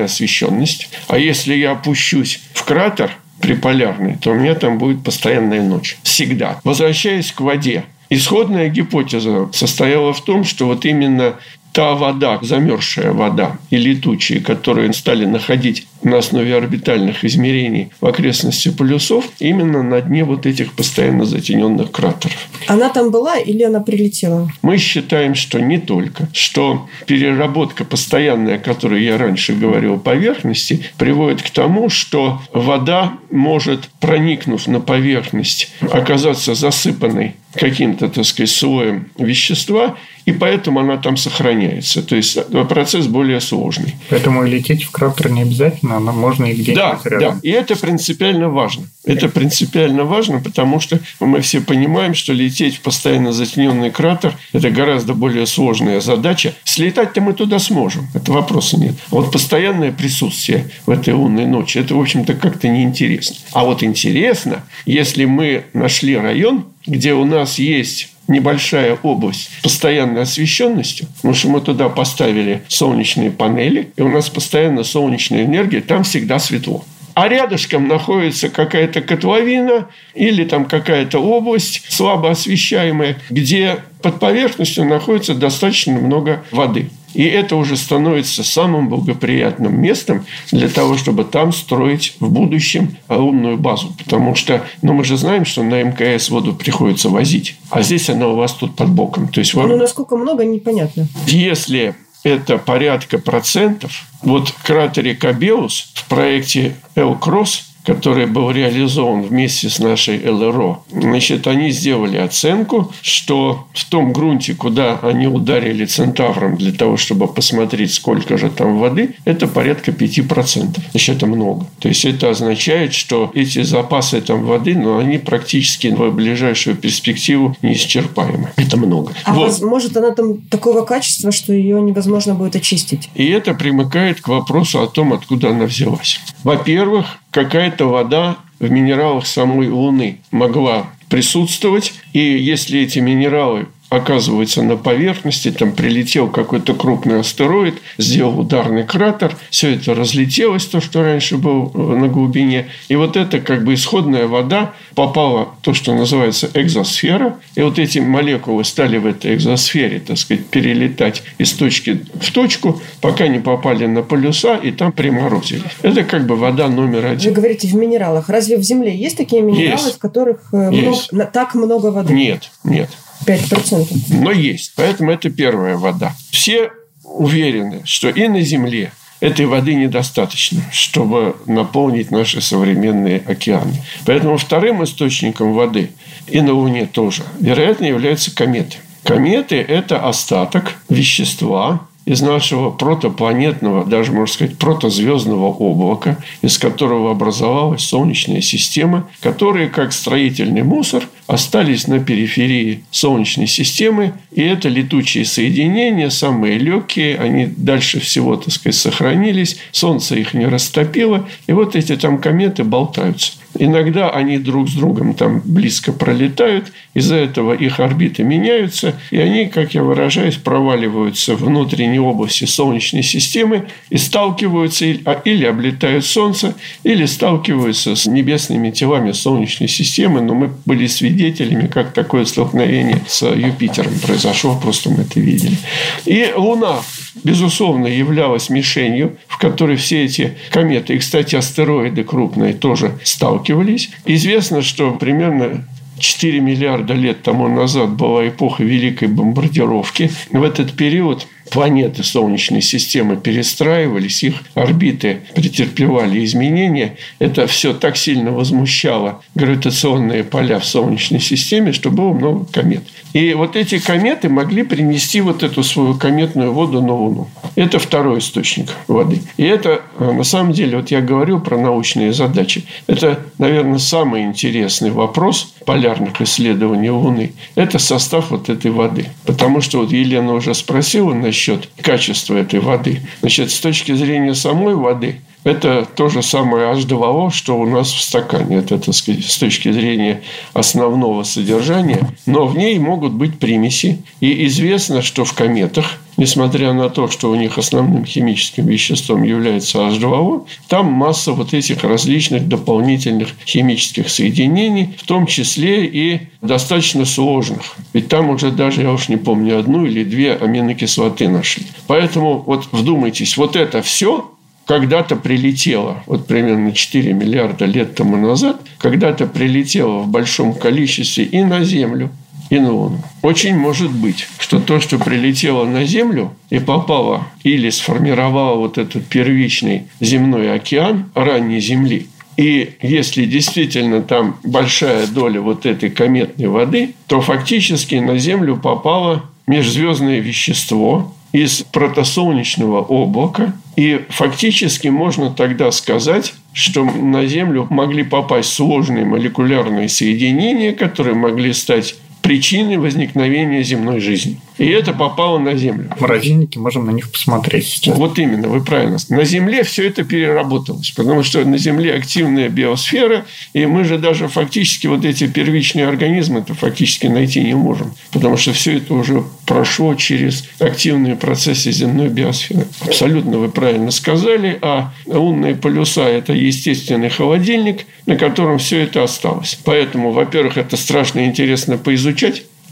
постоянная 0.01 0.05
освещенность. 0.05 0.89
А 1.07 1.17
если 1.17 1.55
я 1.55 1.71
опущусь 1.71 2.41
в 2.53 2.63
кратер 2.63 3.11
приполярный, 3.39 4.17
то 4.17 4.31
у 4.31 4.33
меня 4.35 4.55
там 4.55 4.77
будет 4.77 5.03
постоянная 5.03 5.61
ночь. 5.61 5.97
Всегда. 6.03 6.59
Возвращаясь 6.63 7.31
к 7.31 7.41
воде. 7.41 7.83
Исходная 8.09 8.67
гипотеза 8.69 9.49
состояла 9.53 10.11
в 10.13 10.21
том, 10.23 10.43
что 10.43 10.67
вот 10.67 10.85
именно 10.85 11.35
та 11.71 11.93
вода, 11.93 12.39
замерзшая 12.41 13.11
вода 13.11 13.57
и 13.69 13.77
летучие, 13.77 14.41
которые 14.41 14.91
стали 14.93 15.25
находить 15.25 15.87
на 16.03 16.17
основе 16.17 16.55
орбитальных 16.55 17.23
измерений 17.23 17.91
в 18.01 18.05
окрестности 18.05 18.69
полюсов 18.69 19.25
именно 19.39 19.83
на 19.83 20.01
дне 20.01 20.23
вот 20.23 20.45
этих 20.45 20.73
постоянно 20.73 21.25
затененных 21.25 21.91
кратеров. 21.91 22.47
Она 22.67 22.89
там 22.89 23.11
была 23.11 23.37
или 23.37 23.63
она 23.63 23.79
прилетела? 23.81 24.51
Мы 24.61 24.77
считаем, 24.77 25.35
что 25.35 25.59
не 25.59 25.77
только, 25.77 26.27
что 26.33 26.87
переработка 27.05 27.85
постоянная, 27.85 28.55
о 28.55 28.59
которой 28.59 29.03
я 29.03 29.17
раньше 29.17 29.53
говорил, 29.53 29.99
поверхности, 29.99 30.85
приводит 30.97 31.41
к 31.41 31.49
тому, 31.49 31.89
что 31.89 32.41
вода 32.53 33.13
может, 33.29 33.89
проникнув 33.99 34.67
на 34.67 34.79
поверхность, 34.79 35.71
оказаться 35.81 36.55
засыпанной 36.55 37.35
каким-то, 37.53 38.09
так 38.09 38.25
сказать, 38.25 38.49
слоем 38.49 39.09
вещества, 39.17 39.97
и 40.25 40.31
поэтому 40.31 40.79
она 40.79 40.97
там 40.97 41.17
сохраняется. 41.17 42.03
То 42.03 42.15
есть 42.15 42.37
э, 42.37 42.65
процесс 42.65 43.07
более 43.07 43.41
сложный. 43.41 43.95
Поэтому 44.09 44.43
лететь 44.43 44.83
в 44.83 44.91
кратер 44.91 45.31
не 45.31 45.41
обязательно, 45.41 45.97
она 45.97 46.11
можно 46.11 46.45
и 46.45 46.53
где-нибудь 46.53 46.75
да, 46.75 46.99
рядом. 47.03 47.33
Да, 47.33 47.39
и 47.41 47.51
это 47.51 47.75
принципиально 47.75 48.49
важно. 48.49 48.85
Это 49.03 49.29
принципиально 49.29 50.03
важно, 50.03 50.39
потому 50.39 50.79
что 50.79 50.99
мы 51.19 51.41
все 51.41 51.59
понимаем, 51.59 52.13
что 52.13 52.33
лететь 52.33 52.75
в 52.75 52.81
постоянно 52.81 53.31
затененный 53.31 53.89
кратер– 53.89 54.37
это 54.53 54.69
гораздо 54.69 55.15
более 55.15 55.47
сложная 55.47 56.01
задача. 56.01 56.53
Слетать-то 56.65 57.19
мы 57.21 57.33
туда 57.33 57.57
сможем, 57.57 58.07
это 58.13 58.31
вопроса 58.31 58.79
нет. 58.79 58.93
А 59.09 59.15
вот 59.15 59.31
постоянное 59.31 59.91
присутствие 59.91 60.69
в 60.85 60.91
этой 60.91 61.13
лунной 61.15 61.47
ночи– 61.47 61.77
это, 61.79 61.95
в 61.95 61.99
общем-то, 61.99 62.35
как-то 62.35 62.67
неинтересно. 62.67 63.37
А 63.53 63.65
вот 63.65 63.81
интересно, 63.81 64.63
если 64.85 65.25
мы 65.25 65.65
нашли 65.73 66.15
район, 66.15 66.65
где 66.85 67.13
у 67.13 67.25
нас 67.25 67.59
есть 67.59 68.09
небольшая 68.27 68.97
область 69.03 69.49
постоянной 69.61 70.21
освещенностью, 70.21 71.07
потому 71.17 71.33
что 71.33 71.49
мы 71.49 71.61
туда 71.61 71.89
поставили 71.89 72.63
солнечные 72.67 73.31
панели, 73.31 73.91
и 73.95 74.01
у 74.01 74.09
нас 74.09 74.29
постоянно 74.29 74.83
солнечная 74.83 75.45
энергия, 75.45 75.81
там 75.81 76.03
всегда 76.03 76.39
светло. 76.39 76.83
А 77.13 77.27
рядышком 77.27 77.89
находится 77.89 78.47
какая-то 78.49 79.01
котловина 79.01 79.89
или 80.13 80.45
там 80.45 80.65
какая-то 80.65 81.19
область 81.19 81.83
слабо 81.89 82.31
освещаемая, 82.31 83.17
где 83.29 83.79
под 84.01 84.19
поверхностью 84.19 84.85
находится 84.85 85.35
достаточно 85.35 85.93
много 85.93 86.43
воды. 86.51 86.89
И 87.13 87.23
это 87.23 87.55
уже 87.55 87.77
становится 87.77 88.43
самым 88.43 88.89
благоприятным 88.89 89.79
местом 89.81 90.25
для 90.51 90.69
того, 90.69 90.97
чтобы 90.97 91.23
там 91.23 91.51
строить 91.51 92.15
в 92.19 92.29
будущем 92.29 92.97
лунную 93.09 93.57
базу. 93.57 93.93
Потому 93.97 94.35
что 94.35 94.63
ну, 94.81 94.93
мы 94.93 95.03
же 95.03 95.17
знаем, 95.17 95.45
что 95.45 95.63
на 95.63 95.83
МКС 95.83 96.29
воду 96.29 96.53
приходится 96.53 97.09
возить, 97.09 97.57
а 97.69 97.81
здесь 97.81 98.09
она 98.09 98.27
у 98.27 98.35
вас 98.35 98.53
тут 98.53 98.75
под 98.75 98.89
боком. 98.89 99.27
То 99.27 99.39
есть 99.39 99.53
вам... 99.53 99.69
Ну, 99.69 99.77
насколько 99.77 100.15
много, 100.15 100.45
непонятно. 100.45 101.07
Если 101.27 101.95
это 102.23 102.57
порядка 102.57 103.17
процентов, 103.17 104.03
вот 104.21 104.49
в 104.49 104.63
кратере 104.63 105.15
Кабеус 105.15 105.91
в 105.95 106.07
проекте 106.07 106.75
«Эл-Кросс» 106.95 107.70
который 107.83 108.25
был 108.25 108.51
реализован 108.51 109.23
вместе 109.23 109.69
с 109.69 109.79
нашей 109.79 110.27
ЛРО, 110.29 110.83
значит, 110.91 111.47
они 111.47 111.71
сделали 111.71 112.17
оценку, 112.17 112.91
что 113.01 113.65
в 113.73 113.85
том 113.85 114.13
грунте, 114.13 114.53
куда 114.53 114.99
они 115.01 115.27
ударили 115.27 115.85
центавром 115.85 116.57
для 116.57 116.71
того, 116.71 116.97
чтобы 116.97 117.27
посмотреть, 117.27 117.93
сколько 117.93 118.37
же 118.37 118.49
там 118.49 118.77
воды, 118.77 119.15
это 119.25 119.47
порядка 119.47 119.91
5%. 119.91 120.79
Значит, 120.91 121.17
это 121.17 121.25
много. 121.25 121.65
То 121.79 121.87
есть, 121.87 122.05
это 122.05 122.29
означает, 122.29 122.93
что 122.93 123.31
эти 123.33 123.63
запасы 123.63 124.21
там 124.21 124.43
воды, 124.43 124.75
но 124.75 124.93
ну, 124.93 124.97
они 124.99 125.17
практически 125.17 125.87
в 125.87 126.11
ближайшую 126.11 126.75
перспективу 126.75 127.55
неисчерпаемы. 127.61 128.51
Это 128.57 128.77
много. 128.77 129.13
А 129.23 129.33
вот. 129.33 129.61
может, 129.61 129.97
она 129.97 130.11
там 130.11 130.41
такого 130.41 130.85
качества, 130.85 131.31
что 131.31 131.53
ее 131.53 131.81
невозможно 131.81 132.35
будет 132.35 132.55
очистить? 132.55 133.09
И 133.15 133.27
это 133.27 133.53
примыкает 133.53 134.21
к 134.21 134.27
вопросу 134.27 134.81
о 134.81 134.87
том, 134.87 135.13
откуда 135.13 135.49
она 135.49 135.65
взялась. 135.65 136.19
Во-первых, 136.43 137.05
какая-то 137.31 137.85
вода 137.85 138.37
в 138.59 138.69
минералах 138.69 139.25
самой 139.25 139.69
Луны 139.69 140.19
могла 140.31 140.87
присутствовать. 141.09 141.93
И 142.13 142.19
если 142.19 142.81
эти 142.81 142.99
минералы 142.99 143.67
оказывается 143.91 144.63
на 144.63 144.77
поверхности, 144.77 145.51
там 145.51 145.73
прилетел 145.73 146.29
какой-то 146.29 146.73
крупный 146.73 147.19
астероид, 147.19 147.75
сделал 147.97 148.39
ударный 148.39 148.85
кратер, 148.85 149.35
все 149.49 149.75
это 149.75 149.93
разлетелось, 149.93 150.65
то, 150.65 150.79
что 150.79 151.03
раньше 151.03 151.37
было 151.37 151.69
э, 151.73 151.77
на 151.77 152.07
глубине. 152.07 152.67
И 152.87 152.95
вот 152.95 153.17
эта 153.17 153.41
как 153.41 153.65
бы 153.65 153.73
исходная 153.73 154.27
вода 154.27 154.71
попала 154.95 155.49
в 155.59 155.61
то, 155.61 155.73
что 155.73 155.93
называется 155.93 156.49
экзосфера, 156.53 157.37
и 157.55 157.61
вот 157.61 157.79
эти 157.79 157.99
молекулы 157.99 158.63
стали 158.63 158.97
в 158.97 159.05
этой 159.05 159.35
экзосфере, 159.35 159.99
так 159.99 160.17
сказать, 160.17 160.45
перелетать 160.45 161.23
из 161.37 161.51
точки 161.51 162.05
в 162.13 162.31
точку, 162.31 162.81
пока 163.01 163.27
не 163.27 163.39
попали 163.39 163.87
на 163.87 164.03
полюса 164.03 164.55
и 164.55 164.71
там 164.71 164.93
приморозили. 164.93 165.65
Это 165.81 166.05
как 166.05 166.25
бы 166.25 166.37
вода 166.37 166.69
номер 166.69 167.07
один. 167.07 167.31
Вы 167.31 167.35
говорите 167.35 167.67
в 167.67 167.75
минералах. 167.75 168.29
Разве 168.29 168.55
в 168.55 168.63
Земле 168.63 168.95
есть 168.95 169.17
такие 169.17 169.41
минералы, 169.41 169.83
есть. 169.83 169.95
в 169.95 169.99
которых 169.99 170.39
э, 170.53 170.69
есть. 170.71 171.11
Много, 171.11 171.29
так 171.29 171.55
много 171.55 171.87
воды? 171.87 172.13
Нет, 172.13 172.51
нет. 172.63 172.89
5%. 173.25 173.87
Но 174.09 174.31
есть. 174.31 174.73
Поэтому 174.75 175.11
это 175.11 175.29
первая 175.29 175.77
вода. 175.77 176.15
Все 176.31 176.71
уверены, 177.03 177.81
что 177.85 178.09
и 178.09 178.27
на 178.27 178.41
Земле 178.41 178.91
этой 179.19 179.45
воды 179.45 179.75
недостаточно, 179.75 180.61
чтобы 180.71 181.35
наполнить 181.45 182.11
наши 182.11 182.41
современные 182.41 183.21
океаны. 183.25 183.83
Поэтому 184.05 184.37
вторым 184.37 184.83
источником 184.83 185.53
воды 185.53 185.91
и 186.27 186.41
на 186.41 186.53
Луне 186.53 186.87
тоже, 186.87 187.23
вероятно, 187.39 187.85
являются 187.85 188.35
кометы. 188.35 188.77
Кометы– 189.03 189.55
это 189.67 190.07
остаток 190.07 190.75
вещества, 190.89 191.87
из 192.05 192.21
нашего 192.21 192.71
протопланетного, 192.71 193.85
даже 193.85 194.11
можно 194.11 194.33
сказать, 194.33 194.57
протозвездного 194.57 195.47
облака, 195.47 196.17
из 196.41 196.57
которого 196.57 197.11
образовалась 197.11 197.83
Солнечная 197.83 198.41
система, 198.41 199.07
которые, 199.21 199.69
как 199.69 199.93
строительный 199.93 200.63
мусор, 200.63 201.03
остались 201.27 201.87
на 201.87 201.99
периферии 201.99 202.83
Солнечной 202.91 203.47
системы. 203.47 204.13
И 204.31 204.41
это 204.41 204.67
летучие 204.67 205.25
соединения, 205.25 206.09
самые 206.09 206.57
легкие, 206.57 207.17
они 207.17 207.45
дальше 207.45 207.99
всего, 207.99 208.35
так 208.35 208.53
сказать, 208.53 208.75
сохранились. 208.75 209.57
Солнце 209.71 210.15
их 210.15 210.33
не 210.33 210.47
растопило. 210.47 211.27
И 211.47 211.53
вот 211.53 211.75
эти 211.75 211.95
там 211.95 212.17
кометы 212.17 212.63
болтаются. 212.63 213.33
Иногда 213.59 214.09
они 214.09 214.37
друг 214.37 214.69
с 214.69 214.73
другом 214.73 215.13
там 215.13 215.41
близко 215.43 215.91
пролетают, 215.91 216.71
из-за 216.93 217.15
этого 217.15 217.53
их 217.53 217.79
орбиты 217.79 218.23
меняются, 218.23 218.95
и 219.11 219.17
они, 219.17 219.45
как 219.45 219.73
я 219.73 219.83
выражаюсь, 219.83 220.35
проваливаются 220.35 221.35
в 221.35 221.43
внутренние 221.43 222.01
области 222.01 222.45
Солнечной 222.45 223.03
системы 223.03 223.67
и 223.89 223.97
сталкиваются 223.97 224.85
а, 225.05 225.21
или 225.23 225.45
облетают 225.45 226.05
Солнце, 226.05 226.55
или 226.83 227.05
сталкиваются 227.05 227.95
с 227.95 228.05
небесными 228.05 228.71
телами 228.71 229.11
Солнечной 229.11 229.69
системы, 229.69 230.21
но 230.21 230.33
мы 230.33 230.51
были 230.65 230.87
свидетелями, 230.87 231.67
как 231.67 231.93
такое 231.93 232.25
столкновение 232.25 233.01
с 233.07 233.25
Юпитером 233.25 233.93
произошло, 233.99 234.59
просто 234.61 234.89
мы 234.89 235.03
это 235.03 235.19
видели. 235.19 235.57
И 236.05 236.31
Луна 236.35 236.81
безусловно, 237.23 237.87
являлась 237.87 238.49
мишенью, 238.49 239.17
в 239.27 239.37
которой 239.37 239.75
все 239.75 240.05
эти 240.05 240.37
кометы 240.49 240.95
и, 240.95 240.99
кстати, 240.99 241.35
астероиды 241.35 242.03
крупные 242.03 242.53
тоже 242.53 242.97
сталкивались. 243.03 243.91
Известно, 244.05 244.61
что 244.61 244.91
примерно 244.91 245.65
4 246.01 246.39
миллиарда 246.39 246.93
лет 246.93 247.21
тому 247.23 247.47
назад 247.47 247.91
была 247.91 248.27
эпоха 248.27 248.63
Великой 248.63 249.07
бомбардировки. 249.07 250.11
В 250.31 250.43
этот 250.43 250.73
период 250.73 251.27
планеты 251.51 252.03
Солнечной 252.03 252.61
системы 252.61 253.17
перестраивались, 253.17 254.23
их 254.23 254.35
орбиты 254.55 255.19
претерпевали 255.35 256.23
изменения. 256.25 256.95
Это 257.19 257.45
все 257.45 257.73
так 257.73 257.97
сильно 257.97 258.31
возмущало 258.31 259.21
гравитационные 259.35 260.23
поля 260.23 260.59
в 260.59 260.65
Солнечной 260.65 261.19
системе, 261.19 261.73
что 261.73 261.91
было 261.91 262.13
много 262.13 262.45
комет. 262.45 262.83
И 263.13 263.33
вот 263.33 263.55
эти 263.55 263.77
кометы 263.77 264.29
могли 264.29 264.63
принести 264.63 265.19
вот 265.21 265.43
эту 265.43 265.63
свою 265.63 265.95
кометную 265.95 266.53
воду 266.53 266.81
на 266.81 266.93
Луну. 266.93 267.27
Это 267.55 267.77
второй 267.77 268.19
источник 268.19 268.69
воды. 268.87 269.21
И 269.35 269.43
это, 269.43 269.81
э, 269.99 270.11
на 270.11 270.23
самом 270.23 270.53
деле, 270.53 270.77
вот 270.77 270.91
я 270.91 271.01
говорил 271.01 271.41
про 271.41 271.57
научные 271.57 272.13
задачи. 272.13 272.63
Это, 272.87 273.19
наверное, 273.37 273.79
самый 273.79 274.23
интересный 274.23 274.91
вопрос 274.91 275.53
полярных 275.65 276.21
исследований 276.21 276.89
Луны. 276.89 277.33
Это 277.55 277.79
состав 277.79 278.31
вот 278.31 278.49
этой 278.49 278.71
воды. 278.71 279.07
Потому 279.25 279.61
что 279.61 279.79
вот 279.79 279.91
Елена 279.91 280.33
уже 280.33 280.53
спросила 280.53 281.13
насчет 281.13 281.69
качества 281.81 282.35
этой 282.35 282.59
воды. 282.59 283.01
Значит, 283.21 283.51
с 283.51 283.59
точки 283.59 283.93
зрения 283.93 284.35
самой 284.35 284.75
воды– 284.75 285.21
это 285.43 285.87
то 285.95 286.07
же 286.07 286.21
самое 286.21 286.73
H2O, 286.73 287.31
что 287.31 287.57
у 287.57 287.65
нас 287.65 287.91
в 287.91 288.01
стакане. 288.01 288.57
Это, 288.57 288.77
так 288.77 288.93
сказать, 288.93 289.25
с 289.25 289.37
точки 289.39 289.71
зрения 289.71 290.21
основного 290.53 291.23
содержания. 291.23 291.99
Но 292.27 292.45
в 292.45 292.55
ней 292.55 292.77
могут 292.77 293.13
быть 293.13 293.39
примеси. 293.39 294.03
И 294.19 294.45
известно, 294.45 295.01
что 295.01 295.25
в 295.25 295.33
кометах, 295.33 295.97
несмотря 296.17 296.73
на 296.73 296.89
то, 296.89 297.07
что 297.07 297.29
у 297.29 297.35
них 297.35 297.57
основным 297.57 298.05
химическим 298.05 298.67
веществом 298.67 299.23
является 299.23 299.79
H2O, 299.79 300.45
там 300.67 300.87
масса 300.87 301.31
вот 301.33 301.53
этих 301.53 301.83
различных 301.83 302.47
дополнительных 302.47 303.29
химических 303.45 304.09
соединений, 304.09 304.95
в 304.97 305.05
том 305.05 305.25
числе 305.25 305.85
и 305.85 306.21
достаточно 306.41 307.05
сложных. 307.05 307.75
Ведь 307.93 308.07
там 308.07 308.29
уже 308.29 308.51
даже, 308.51 308.81
я 308.81 308.91
уж 308.91 309.09
не 309.09 309.17
помню, 309.17 309.59
одну 309.59 309.85
или 309.85 310.03
две 310.03 310.33
аминокислоты 310.33 311.27
нашли. 311.27 311.65
Поэтому 311.87 312.43
вот 312.45 312.67
вдумайтесь, 312.71 313.37
вот 313.37 313.55
это 313.55 313.81
все 313.81 314.31
когда-то 314.65 315.15
прилетела, 315.15 316.03
вот 316.05 316.27
примерно 316.27 316.71
4 316.71 317.13
миллиарда 317.13 317.65
лет 317.65 317.95
тому 317.95 318.15
назад, 318.15 318.61
когда-то 318.77 319.25
прилетела 319.27 319.99
в 319.99 320.07
большом 320.07 320.53
количестве 320.53 321.25
и 321.25 321.43
на 321.43 321.63
Землю, 321.63 322.09
и 322.51 322.59
Луну. 322.59 322.99
Очень 323.21 323.55
может 323.55 323.91
быть, 323.91 324.27
что 324.37 324.59
то, 324.59 324.79
что 324.79 324.99
прилетело 324.99 325.65
на 325.65 325.85
Землю 325.85 326.33
и 326.49 326.59
попало 326.59 327.25
или 327.43 327.69
сформировало 327.69 328.57
вот 328.57 328.77
этот 328.77 329.07
первичный 329.07 329.87
земной 330.01 330.53
океан 330.53 331.09
ранней 331.15 331.61
Земли, 331.61 332.07
и 332.37 332.71
если 332.81 333.25
действительно 333.25 334.01
там 334.01 334.37
большая 334.43 335.07
доля 335.07 335.41
вот 335.41 335.65
этой 335.65 335.89
кометной 335.89 336.47
воды, 336.47 336.93
то 337.07 337.21
фактически 337.21 337.95
на 337.95 338.17
Землю 338.17 338.57
попало 338.57 339.23
межзвездное 339.47 340.19
вещество, 340.19 341.13
из 341.31 341.63
протосолнечного 341.71 342.81
облака. 342.81 343.53
И 343.77 344.01
фактически 344.09 344.89
можно 344.89 345.31
тогда 345.31 345.71
сказать, 345.71 346.33
что 346.51 346.83
на 346.83 347.25
Землю 347.25 347.67
могли 347.69 348.03
попасть 348.03 348.51
сложные 348.51 349.05
молекулярные 349.05 349.87
соединения, 349.87 350.73
которые 350.73 351.15
могли 351.15 351.53
стать 351.53 351.95
причиной 352.21 352.77
возникновения 352.77 353.63
земной 353.63 353.99
жизни. 353.99 354.39
И 354.61 354.67
это 354.67 354.93
попало 354.93 355.39
на 355.39 355.55
Землю. 355.55 355.89
Морозильники, 355.99 356.59
можем 356.59 356.85
на 356.85 356.91
них 356.91 357.11
посмотреть 357.11 357.65
сейчас. 357.67 357.97
Вот 357.97 358.19
именно, 358.19 358.47
вы 358.47 358.63
правильно. 358.63 358.97
На 359.09 359.23
Земле 359.23 359.63
все 359.63 359.87
это 359.87 360.03
переработалось, 360.03 360.91
потому 360.91 361.23
что 361.23 361.43
на 361.43 361.57
Земле 361.57 361.95
активная 361.95 362.47
биосфера, 362.47 363.25
и 363.53 363.65
мы 363.65 363.85
же 363.85 363.97
даже 363.97 364.27
фактически 364.27 364.85
вот 364.85 365.03
эти 365.03 365.25
первичные 365.25 365.87
организмы 365.87 366.41
это 366.41 366.53
фактически 366.53 367.07
найти 367.07 367.41
не 367.41 367.55
можем, 367.55 367.93
потому 368.11 368.37
что 368.37 368.53
все 368.53 368.77
это 368.77 368.93
уже 368.93 369.23
прошло 369.47 369.95
через 369.95 370.45
активные 370.59 371.15
процессы 371.15 371.71
земной 371.71 372.09
биосферы. 372.09 372.67
Абсолютно 372.81 373.39
вы 373.39 373.49
правильно 373.49 373.89
сказали, 373.89 374.59
а 374.61 374.93
лунные 375.07 375.55
полюса– 375.55 376.03
это 376.07 376.33
естественный 376.33 377.09
холодильник, 377.09 377.85
на 378.05 378.15
котором 378.15 378.59
все 378.59 378.83
это 378.83 379.03
осталось. 379.03 379.57
Поэтому, 379.65 380.11
во-первых, 380.11 380.57
это 380.57 380.77
страшно 380.77 381.25
интересно 381.25 381.77
поизучать, 381.77 382.10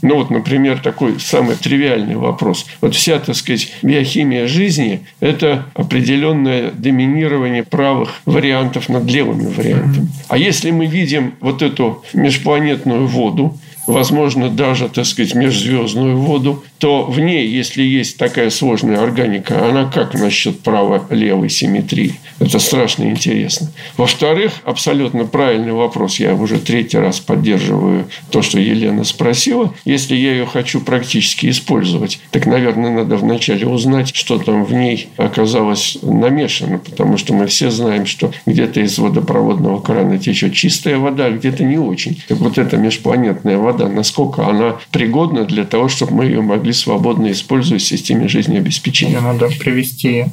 ну 0.02 0.16
вот, 0.16 0.30
например, 0.30 0.80
такой 0.80 1.20
самый 1.20 1.56
тривиальный 1.56 2.16
вопрос. 2.16 2.66
Вот 2.80 2.94
вся, 2.94 3.18
так 3.18 3.36
сказать, 3.36 3.72
биохимия 3.82 4.46
жизни– 4.46 5.00
это 5.20 5.66
определенное 5.74 6.70
доминирование 6.70 7.62
правых 7.62 8.20
вариантов 8.24 8.88
над 8.88 9.04
левыми 9.04 9.52
вариантами. 9.52 10.08
А 10.28 10.38
если 10.38 10.70
мы 10.70 10.86
видим 10.86 11.34
вот 11.40 11.62
эту 11.62 12.02
межпланетную 12.14 13.06
воду, 13.06 13.58
возможно, 13.92 14.48
даже, 14.48 14.88
так 14.88 15.06
сказать, 15.06 15.34
межзвездную 15.34 16.16
воду, 16.16 16.62
то 16.78 17.04
в 17.04 17.20
ней, 17.20 17.46
если 17.46 17.82
есть 17.82 18.16
такая 18.16 18.50
сложная 18.50 19.02
органика, 19.02 19.68
она 19.68 19.84
как 19.84 20.14
насчет 20.14 20.60
право-левой 20.60 21.50
симметрии? 21.50 22.18
Это 22.38 22.58
страшно 22.58 23.04
интересно. 23.04 23.70
Во-вторых, 23.96 24.52
абсолютно 24.64 25.26
правильный 25.26 25.72
вопрос. 25.72 26.18
Я 26.18 26.34
уже 26.34 26.58
третий 26.58 26.98
раз 26.98 27.20
поддерживаю 27.20 28.06
то, 28.30 28.40
что 28.40 28.58
Елена 28.58 29.04
спросила. 29.04 29.74
Если 29.84 30.16
я 30.16 30.32
ее 30.32 30.46
хочу 30.46 30.80
практически 30.80 31.50
использовать, 31.50 32.18
так, 32.30 32.46
наверное, 32.46 32.90
надо 32.90 33.16
вначале 33.16 33.66
узнать, 33.66 34.14
что 34.14 34.38
там 34.38 34.64
в 34.64 34.72
ней 34.72 35.08
оказалось 35.16 35.98
намешано, 36.02 36.78
потому 36.78 37.18
что 37.18 37.34
мы 37.34 37.46
все 37.46 37.70
знаем, 37.70 38.06
что 38.06 38.32
где-то 38.46 38.80
из 38.80 38.98
водопроводного 38.98 39.80
крана 39.80 40.18
течет 40.18 40.54
чистая 40.54 40.98
вода, 40.98 41.26
а 41.26 41.30
где-то 41.30 41.64
не 41.64 41.78
очень. 41.78 42.22
Так 42.28 42.38
вот 42.38 42.58
эта 42.58 42.76
межпланетная 42.76 43.58
вода, 43.58 43.79
насколько 43.88 44.46
она 44.46 44.76
пригодна 44.90 45.44
для 45.44 45.64
того, 45.64 45.88
чтобы 45.88 46.14
мы 46.14 46.24
ее 46.24 46.40
могли 46.40 46.72
свободно 46.72 47.30
использовать 47.32 47.82
в 47.82 47.86
системе 47.86 48.28
жизнеобеспечения. 48.28 49.16
Ее 49.16 49.20
надо 49.20 49.48
привести 49.48 50.26